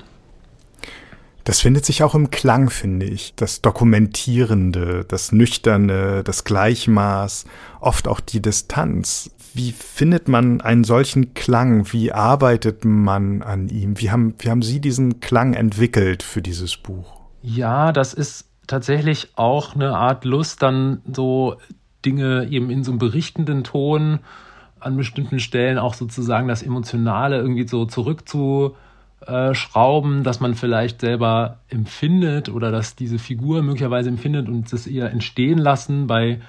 [1.49, 3.33] Das findet sich auch im Klang, finde ich.
[3.35, 7.47] Das Dokumentierende, das Nüchterne, das Gleichmaß,
[7.81, 9.31] oft auch die Distanz.
[9.55, 11.91] Wie findet man einen solchen Klang?
[11.91, 13.99] Wie arbeitet man an ihm?
[13.99, 17.19] Wie haben, wie haben Sie diesen Klang entwickelt für dieses Buch?
[17.41, 21.57] Ja, das ist tatsächlich auch eine Art Lust, dann so
[22.05, 24.19] Dinge eben in so einem berichtenden Ton
[24.81, 27.87] an bestimmten Stellen auch sozusagen das Emotionale irgendwie so
[29.25, 35.11] zurückzuschrauben, dass man vielleicht selber empfindet oder dass diese Figur möglicherweise empfindet und das eher
[35.11, 36.41] entstehen lassen bei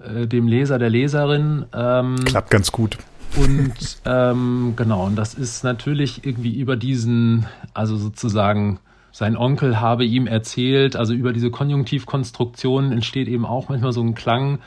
[0.00, 1.66] äh, dem Leser, der Leserin.
[1.72, 2.98] Ähm, Klappt ganz gut.
[3.36, 3.72] Und
[4.04, 8.78] ähm, genau, und das ist natürlich irgendwie über diesen, also sozusagen,
[9.10, 14.14] sein Onkel habe ihm erzählt, also über diese Konjunktivkonstruktion entsteht eben auch manchmal so ein
[14.14, 14.58] Klang,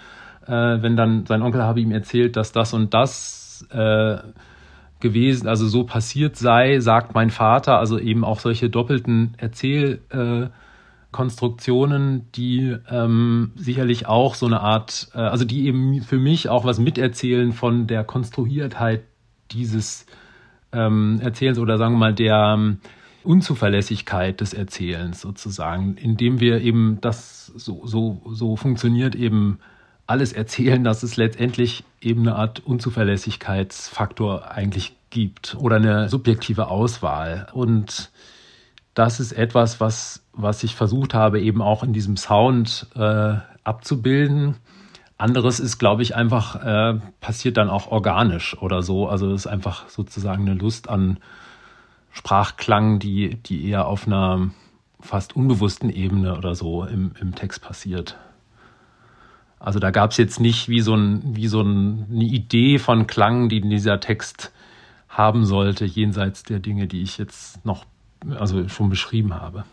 [0.46, 4.18] äh, wenn dann sein Onkel habe ihm erzählt, dass das und das äh,
[5.00, 10.50] gewesen, also so passiert sei, sagt mein Vater, also eben auch solche doppelten Erzähl- äh,
[12.36, 16.78] die ähm, sicherlich auch so eine Art, äh, also die eben für mich auch was
[16.78, 19.04] miterzählen von der Konstruiertheit
[19.52, 20.06] dieses
[20.74, 22.80] ähm, Erzählens oder sagen wir mal der ähm,
[23.24, 29.60] Unzuverlässigkeit des Erzählens sozusagen, indem wir eben das so, so, so funktioniert eben
[30.08, 37.48] alles erzählen, dass es letztendlich eben eine Art Unzuverlässigkeitsfaktor eigentlich gibt oder eine subjektive Auswahl.
[37.54, 38.12] Und
[38.94, 44.58] das ist etwas, was was ich versucht habe, eben auch in diesem Sound äh, abzubilden.
[45.18, 49.08] Anderes ist, glaube ich, einfach, äh, passiert dann auch organisch oder so.
[49.08, 51.20] Also es ist einfach sozusagen eine Lust an
[52.12, 54.50] Sprachklang, die, die eher auf einer
[55.00, 58.18] fast unbewussten Ebene oder so im, im Text passiert.
[59.66, 63.08] Also da gab es jetzt nicht wie so, ein, wie so ein, eine Idee von
[63.08, 64.54] Klang, die dieser Text
[65.10, 67.86] haben sollte, jenseits der Dinge, die ich jetzt noch
[68.38, 69.64] also schon beschrieben habe.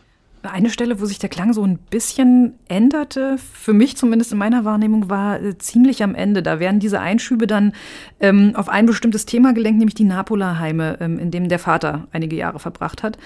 [0.44, 4.64] Eine Stelle, wo sich der Klang so ein bisschen änderte, für mich zumindest in meiner
[4.64, 6.42] Wahrnehmung, war äh, ziemlich am Ende.
[6.42, 7.72] Da werden diese Einschübe dann
[8.18, 12.34] ähm, auf ein bestimmtes Thema gelenkt, nämlich die Napola-Heime, ähm, in dem der Vater einige
[12.34, 13.18] Jahre verbracht hat.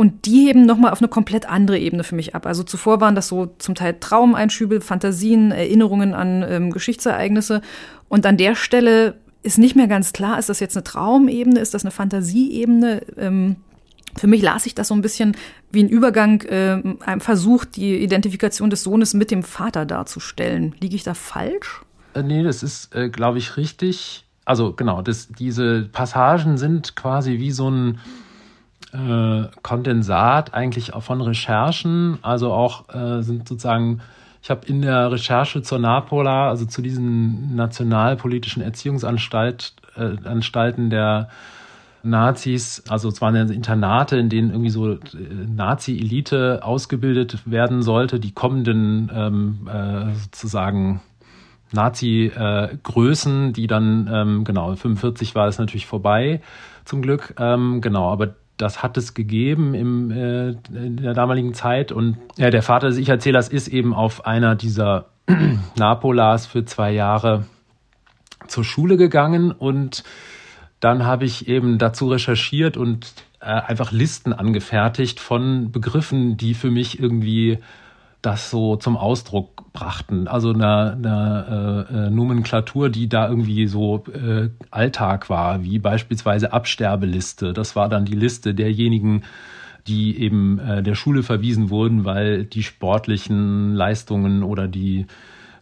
[0.00, 2.46] Und die heben nochmal auf eine komplett andere Ebene für mich ab.
[2.46, 7.60] Also zuvor waren das so zum Teil Traumeinschübe, Fantasien, Erinnerungen an ähm, Geschichtsereignisse.
[8.08, 11.74] Und an der Stelle ist nicht mehr ganz klar, ist das jetzt eine Traumebene, ist
[11.74, 13.02] das eine Fantasieebene?
[13.18, 13.56] Ähm,
[14.16, 15.36] für mich las ich das so ein bisschen
[15.70, 20.74] wie ein Übergang, äh, ein Versuch, die Identifikation des Sohnes mit dem Vater darzustellen.
[20.80, 21.82] Liege ich da falsch?
[22.14, 24.24] Äh, nee, das ist, äh, glaube ich, richtig.
[24.46, 27.98] Also genau, das, diese Passagen sind quasi wie so ein
[28.92, 32.18] äh, Kondensat eigentlich auch von Recherchen.
[32.22, 34.00] Also auch äh, sind sozusagen,
[34.42, 41.28] ich habe in der Recherche zur NAPOLA, also zu diesen nationalpolitischen Erziehungsanstalten äh, der
[42.02, 44.98] Nazis, also es waren Internate, in denen irgendwie so äh,
[45.54, 51.02] Nazi-Elite ausgebildet werden sollte, die kommenden ähm, äh, sozusagen
[51.72, 56.40] Nazi-Größen, die dann, ähm, genau, 45 war es natürlich vorbei,
[56.84, 61.92] zum Glück, ähm, genau, aber das hat es gegeben im, äh, in der damaligen Zeit.
[61.92, 65.06] Und ja, der Vater des Ich-Erzählers ist eben auf einer dieser
[65.76, 67.44] Napolas für zwei Jahre
[68.46, 69.52] zur Schule gegangen.
[69.52, 70.04] Und
[70.80, 76.70] dann habe ich eben dazu recherchiert und äh, einfach Listen angefertigt von Begriffen, die für
[76.70, 77.58] mich irgendwie
[78.22, 80.28] das so zum Ausdruck brachten.
[80.28, 86.52] Also eine, eine äh, äh, Nomenklatur, die da irgendwie so äh, Alltag war, wie beispielsweise
[86.52, 87.52] Absterbeliste.
[87.52, 89.22] Das war dann die Liste derjenigen,
[89.86, 95.06] die eben äh, der Schule verwiesen wurden, weil die sportlichen Leistungen oder die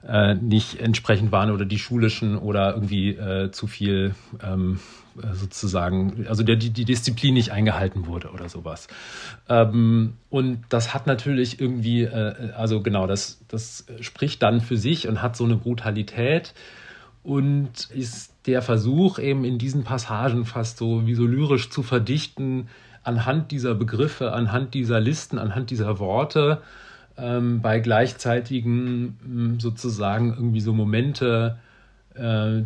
[0.07, 4.81] äh, nicht entsprechend waren oder die schulischen oder irgendwie äh, zu viel ähm,
[5.23, 8.89] äh, sozusagen, also der, die, die Disziplin nicht eingehalten wurde oder sowas.
[9.49, 15.09] Ähm, und das hat natürlich irgendwie, äh, also genau, das, das spricht dann für sich
[15.09, 16.55] und hat so eine Brutalität
[17.23, 22.69] und ist der Versuch eben in diesen Passagen fast so wie so lyrisch zu verdichten,
[23.03, 26.63] anhand dieser Begriffe, anhand dieser Listen, anhand dieser Worte,
[27.19, 31.59] ähm, bei gleichzeitigen sozusagen irgendwie so Momente,
[32.15, 32.63] äh,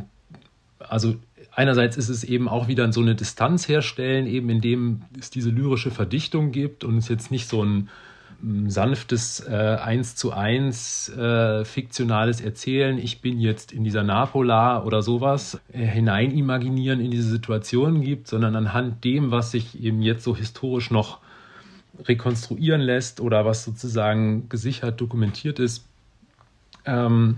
[0.78, 1.16] also
[1.54, 5.90] einerseits ist es eben auch wieder so eine Distanz herstellen, eben indem es diese lyrische
[5.90, 7.88] Verdichtung gibt und es jetzt nicht so ein
[8.66, 15.02] sanftes äh, eins zu eins äh, fiktionales Erzählen, ich bin jetzt in dieser Napola oder
[15.02, 20.36] sowas, äh, hineinimaginieren in diese Situation gibt, sondern anhand dem, was sich eben jetzt so
[20.36, 21.18] historisch noch
[21.98, 25.84] rekonstruieren lässt oder was sozusagen gesichert dokumentiert ist,
[26.84, 27.36] ähm,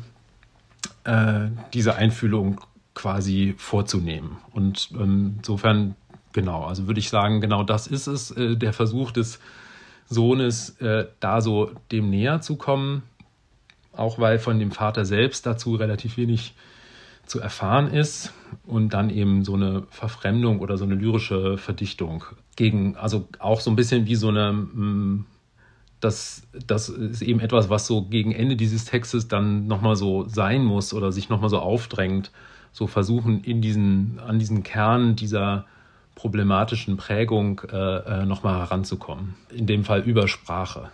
[1.05, 2.61] äh, diese Einfühlung
[2.95, 4.39] quasi vorzunehmen.
[4.53, 5.97] Und ähm, insofern,
[6.33, 9.41] genau, also würde ich sagen, genau das ist es, äh, der Versuch des
[10.09, 13.03] Sohnes, äh, da so dem näher zu kommen,
[13.93, 16.55] auch weil von dem Vater selbst dazu relativ wenig
[17.27, 18.33] zu erfahren ist
[18.67, 22.25] und dann eben so eine Verfremdung oder so eine lyrische Verdichtung
[22.57, 25.27] gegen, also auch so ein bisschen wie so eine, mm,
[26.01, 30.65] das, das ist eben etwas, was so gegen Ende dieses Textes dann nochmal so sein
[30.65, 32.31] muss oder sich nochmal so aufdrängt
[32.75, 35.65] so versuchen, in diesen, an diesen Kern dieser
[36.17, 39.35] problematischen Prägung äh, äh nochmal heranzukommen.
[39.51, 40.91] In dem Fall über Sprache.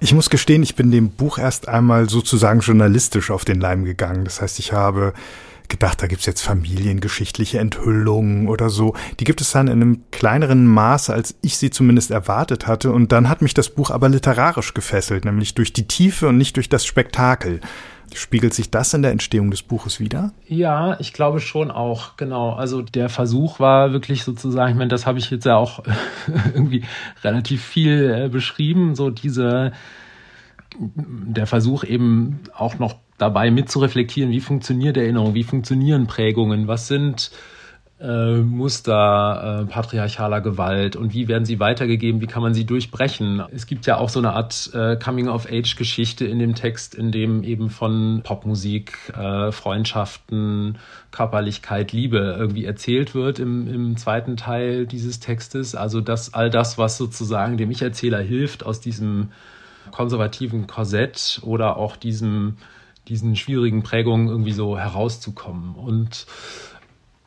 [0.00, 4.24] Ich muss gestehen, ich bin dem Buch erst einmal sozusagen journalistisch auf den Leim gegangen.
[4.24, 5.12] Das heißt, ich habe
[5.74, 8.94] gedacht, da gibt's jetzt familiengeschichtliche Enthüllungen oder so.
[9.18, 12.92] Die gibt es dann in einem kleineren Maße, als ich sie zumindest erwartet hatte.
[12.92, 16.56] Und dann hat mich das Buch aber literarisch gefesselt, nämlich durch die Tiefe und nicht
[16.56, 17.60] durch das Spektakel.
[18.14, 20.32] Spiegelt sich das in der Entstehung des Buches wieder?
[20.46, 22.52] Ja, ich glaube schon auch, genau.
[22.52, 25.82] Also der Versuch war wirklich sozusagen, ich meine, das habe ich jetzt ja auch
[26.54, 26.84] irgendwie
[27.24, 29.72] relativ viel äh, beschrieben, so diese,
[30.78, 37.30] der Versuch eben auch noch dabei mitzureflektieren, wie funktioniert Erinnerung, wie funktionieren Prägungen, was sind
[38.00, 43.42] äh, Muster äh, patriarchaler Gewalt und wie werden sie weitergegeben, wie kann man sie durchbrechen.
[43.52, 47.70] Es gibt ja auch so eine Art äh, Coming-of-Age-Geschichte in dem Text, in dem eben
[47.70, 50.78] von Popmusik, äh, Freundschaften,
[51.12, 55.74] Körperlichkeit, Liebe irgendwie erzählt wird im, im zweiten Teil dieses Textes.
[55.74, 59.30] Also das, all das, was sozusagen dem Ich-Erzähler hilft, aus diesem
[59.92, 62.56] konservativen Korsett oder auch diesem,
[63.08, 65.74] diesen schwierigen Prägungen irgendwie so herauszukommen.
[65.74, 66.26] Und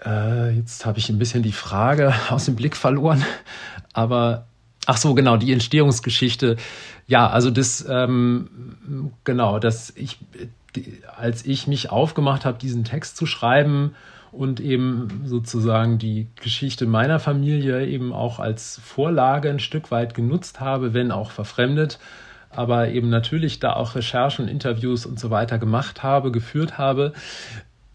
[0.05, 3.23] äh, jetzt habe ich ein bisschen die Frage aus dem Blick verloren.
[3.93, 4.47] Aber
[4.86, 6.57] ach so, genau, die Entstehungsgeschichte.
[7.07, 10.19] Ja, also das, ähm, genau, dass ich,
[11.15, 13.95] als ich mich aufgemacht habe, diesen Text zu schreiben
[14.32, 20.59] und eben sozusagen die Geschichte meiner Familie eben auch als Vorlage ein Stück weit genutzt
[20.59, 21.99] habe, wenn auch verfremdet,
[22.49, 27.13] aber eben natürlich da auch Recherchen, Interviews und so weiter gemacht habe, geführt habe,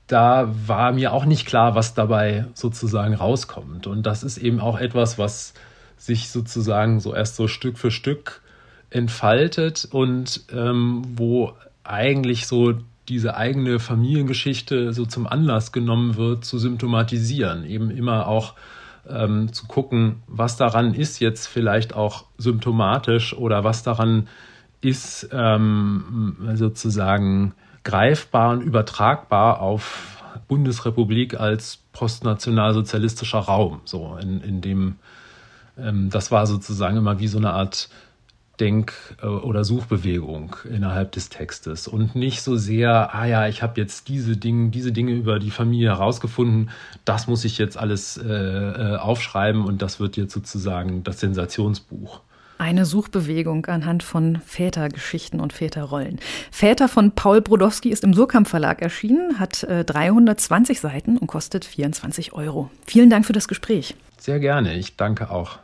[0.06, 3.86] da war mir auch nicht klar, was dabei sozusagen rauskommt.
[3.86, 5.54] Und das ist eben auch etwas, was
[5.96, 8.42] sich sozusagen so erst so Stück für Stück
[8.90, 12.74] entfaltet und ähm, wo eigentlich so
[13.08, 18.54] diese eigene Familiengeschichte so zum Anlass genommen wird, zu symptomatisieren, eben immer auch
[19.08, 24.28] ähm, zu gucken, was daran ist jetzt vielleicht auch symptomatisch oder was daran
[24.80, 33.80] ist ähm, sozusagen greifbar und übertragbar auf Bundesrepublik als postnationalsozialistischer Raum.
[33.84, 34.96] So in, in dem,
[35.78, 37.88] ähm, das war sozusagen immer wie so eine Art
[38.60, 38.92] Denk-
[39.22, 44.08] äh, oder Suchbewegung innerhalb des Textes und nicht so sehr, ah ja, ich habe jetzt
[44.08, 46.70] diese Dinge, diese Dinge über die Familie herausgefunden,
[47.04, 52.20] das muss ich jetzt alles äh, äh aufschreiben und das wird jetzt sozusagen das Sensationsbuch.
[52.62, 56.20] Eine Suchbewegung anhand von Vätergeschichten und Väterrollen.
[56.52, 61.64] Väter von Paul Brodowski ist im Surkamp Verlag erschienen, hat äh, 320 Seiten und kostet
[61.64, 62.70] 24 Euro.
[62.86, 63.96] Vielen Dank für das Gespräch.
[64.18, 65.58] Sehr gerne, ich danke auch.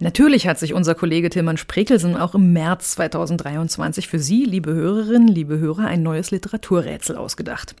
[0.00, 5.28] Natürlich hat sich unser Kollege Tilman Sprekelsen auch im März 2023 für Sie, liebe Hörerinnen,
[5.28, 7.74] liebe Hörer, ein neues Literaturrätsel ausgedacht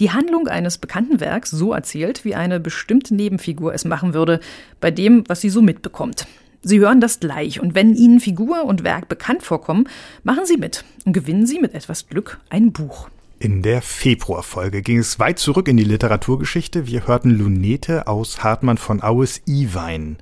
[0.00, 4.40] die Handlung eines bekannten Werks so erzählt, wie eine bestimmte Nebenfigur es machen würde,
[4.80, 6.26] bei dem, was sie so mitbekommt.
[6.62, 9.88] Sie hören das gleich und wenn Ihnen Figur und Werk bekannt vorkommen,
[10.24, 13.08] machen Sie mit und gewinnen Sie mit etwas Glück ein Buch.
[13.38, 16.86] In der Februarfolge ging es weit zurück in die Literaturgeschichte.
[16.86, 20.18] Wir hörten Lunete aus Hartmann von Aues Iwein.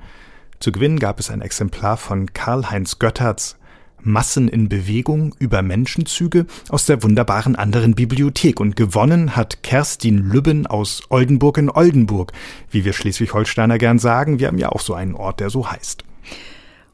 [0.61, 3.57] Zu gewinnen gab es ein Exemplar von Karl-Heinz Götterts
[4.01, 10.67] Massen in Bewegung über Menschenzüge aus der wunderbaren anderen Bibliothek und gewonnen hat Kerstin Lübben
[10.67, 12.33] aus Oldenburg in Oldenburg,
[12.71, 14.39] wie wir Schleswig-Holsteiner gern sagen.
[14.39, 16.05] Wir haben ja auch so einen Ort, der so heißt.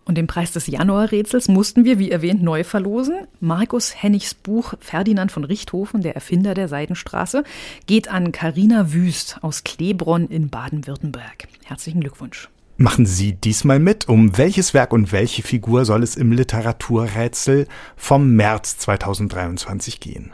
[0.07, 3.27] Und den Preis des Januarrätsels mussten wir, wie erwähnt, neu verlosen.
[3.41, 7.45] Markus Hennigs Buch Ferdinand von Richthofen, der Erfinder der Seidenstraße,
[7.87, 11.49] geht an Carina Wüst aus Klebronn in Baden-Württemberg.
[11.65, 12.51] Herzlichen Glückwunsch.
[12.77, 14.09] Machen Sie diesmal mit.
[14.09, 20.33] Um welches Werk und welche Figur soll es im Literaturrätsel vom März 2023 gehen?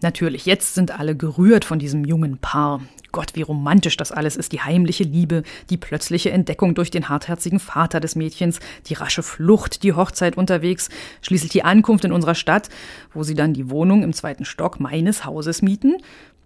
[0.00, 2.80] Natürlich, jetzt sind alle gerührt von diesem jungen Paar.
[3.10, 7.58] Gott, wie romantisch das alles ist, die heimliche Liebe, die plötzliche Entdeckung durch den hartherzigen
[7.58, 10.90] Vater des Mädchens, die rasche Flucht, die Hochzeit unterwegs,
[11.22, 12.68] schließlich die Ankunft in unserer Stadt,
[13.12, 15.96] wo sie dann die Wohnung im zweiten Stock meines Hauses mieten.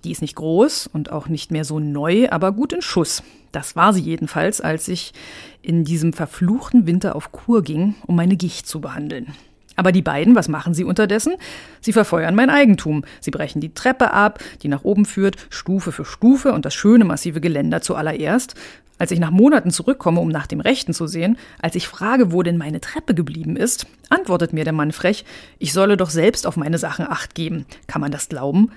[0.05, 3.23] Die ist nicht groß und auch nicht mehr so neu, aber gut in Schuss.
[3.53, 5.13] Das war sie jedenfalls, als ich
[5.61, 9.35] in diesem verfluchten Winter auf Kur ging, um meine Gicht zu behandeln.
[9.77, 11.35] Aber die beiden, was machen sie unterdessen?
[11.81, 13.05] Sie verfeuern mein Eigentum.
[13.21, 17.05] Sie brechen die Treppe ab, die nach oben führt, Stufe für Stufe und das schöne
[17.05, 18.55] massive Geländer zuallererst.
[18.99, 22.43] Als ich nach Monaten zurückkomme, um nach dem Rechten zu sehen, als ich frage, wo
[22.43, 25.25] denn meine Treppe geblieben ist, antwortet mir der Mann frech,
[25.59, 27.65] ich solle doch selbst auf meine Sachen acht geben.
[27.87, 28.71] Kann man das glauben?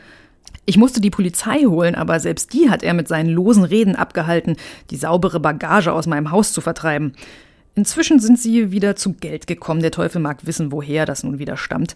[0.65, 4.55] Ich musste die Polizei holen, aber selbst die hat er mit seinen losen Reden abgehalten,
[4.89, 7.13] die saubere Bagage aus meinem Haus zu vertreiben.
[7.75, 9.81] Inzwischen sind sie wieder zu Geld gekommen.
[9.81, 11.95] Der Teufel mag wissen, woher das nun wieder stammt.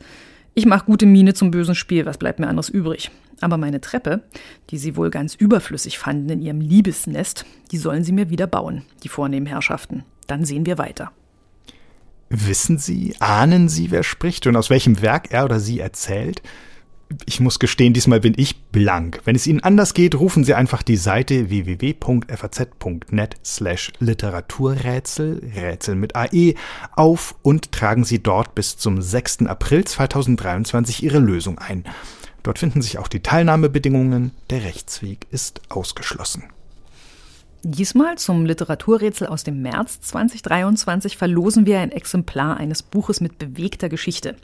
[0.53, 3.11] Ich mache gute Miene zum bösen Spiel, was bleibt mir anderes übrig?
[3.39, 4.23] Aber meine Treppe,
[4.69, 8.83] die sie wohl ganz überflüssig fanden in ihrem Liebesnest, die sollen sie mir wieder bauen,
[9.03, 10.03] die vornehmen Herrschaften.
[10.27, 11.11] Dann sehen wir weiter.
[12.29, 16.43] Wissen Sie, ahnen Sie, wer spricht und aus welchem Werk er oder sie erzählt?
[17.25, 19.21] Ich muss gestehen, diesmal bin ich blank.
[19.25, 26.15] Wenn es Ihnen anders geht, rufen Sie einfach die Seite www.faz.net slash Literaturrätsel, Rätsel mit
[26.15, 26.53] AE,
[26.95, 29.47] auf und tragen Sie dort bis zum 6.
[29.47, 31.83] April 2023 Ihre Lösung ein.
[32.43, 34.31] Dort finden sich auch die Teilnahmebedingungen.
[34.49, 36.43] Der Rechtsweg ist ausgeschlossen.
[37.63, 43.89] Diesmal zum Literaturrätsel aus dem März 2023 verlosen wir ein Exemplar eines Buches mit bewegter
[43.89, 44.37] Geschichte.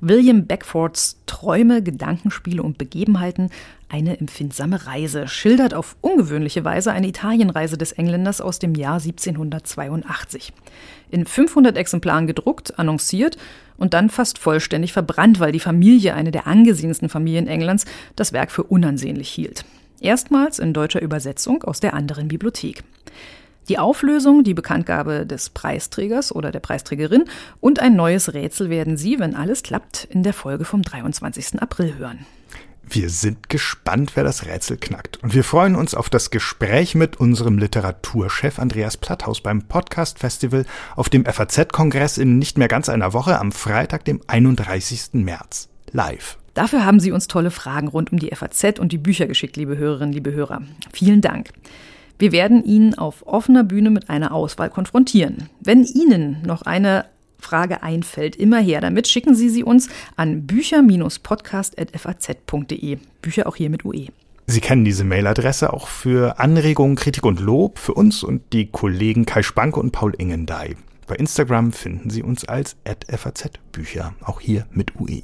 [0.00, 3.50] William Beckfords Träume, Gedankenspiele und Begebenheiten
[3.88, 10.52] eine empfindsame Reise, schildert auf ungewöhnliche Weise eine Italienreise des Engländers aus dem Jahr 1782.
[11.10, 13.38] In 500 Exemplaren gedruckt, annonciert
[13.76, 18.50] und dann fast vollständig verbrannt, weil die Familie, eine der angesehensten Familien Englands, das Werk
[18.50, 19.64] für unansehnlich hielt.
[20.00, 22.84] Erstmals in deutscher Übersetzung aus der anderen Bibliothek.
[23.68, 27.24] Die Auflösung, die Bekanntgabe des Preisträgers oder der Preisträgerin
[27.60, 31.60] und ein neues Rätsel werden Sie, wenn alles klappt, in der Folge vom 23.
[31.60, 32.24] April hören.
[32.90, 35.22] Wir sind gespannt, wer das Rätsel knackt.
[35.22, 40.64] Und wir freuen uns auf das Gespräch mit unserem Literaturchef Andreas Platthaus beim Podcast Festival
[40.96, 45.10] auf dem FAZ-Kongress in nicht mehr ganz einer Woche am Freitag, dem 31.
[45.12, 45.68] März.
[45.92, 46.38] Live.
[46.54, 49.76] Dafür haben Sie uns tolle Fragen rund um die FAZ und die Bücher geschickt, liebe
[49.76, 50.62] Hörerinnen, liebe Hörer.
[50.90, 51.50] Vielen Dank.
[52.18, 55.48] Wir werden ihn auf offener Bühne mit einer Auswahl konfrontieren.
[55.60, 57.04] Wenn Ihnen noch eine
[57.38, 62.98] Frage einfällt, immer her damit, schicken Sie sie uns an bücher-podcast.faz.de.
[63.22, 64.08] Bücher auch hier mit UE.
[64.48, 69.24] Sie kennen diese Mailadresse auch für Anregungen, Kritik und Lob für uns und die Kollegen
[69.24, 70.74] Kai Spanke und Paul Ingendey.
[71.06, 75.22] Bei Instagram finden Sie uns als @faz-bücher, auch hier mit UE.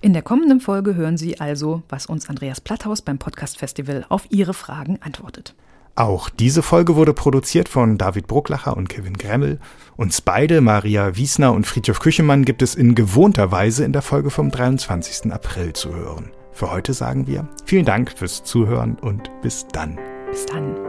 [0.00, 4.26] In der kommenden Folge hören Sie also, was uns Andreas Platthaus beim Podcast Festival auf
[4.30, 5.56] Ihre Fragen antwortet.
[5.94, 9.58] Auch diese Folge wurde produziert von David Brucklacher und Kevin Gremmel.
[9.96, 14.30] Uns beide, Maria Wiesner und Friedhof Küchemann, gibt es in gewohnter Weise in der Folge
[14.30, 15.30] vom 23.
[15.30, 16.30] April zu hören.
[16.52, 19.98] Für heute sagen wir vielen Dank fürs Zuhören und bis dann.
[20.30, 20.81] Bis dann.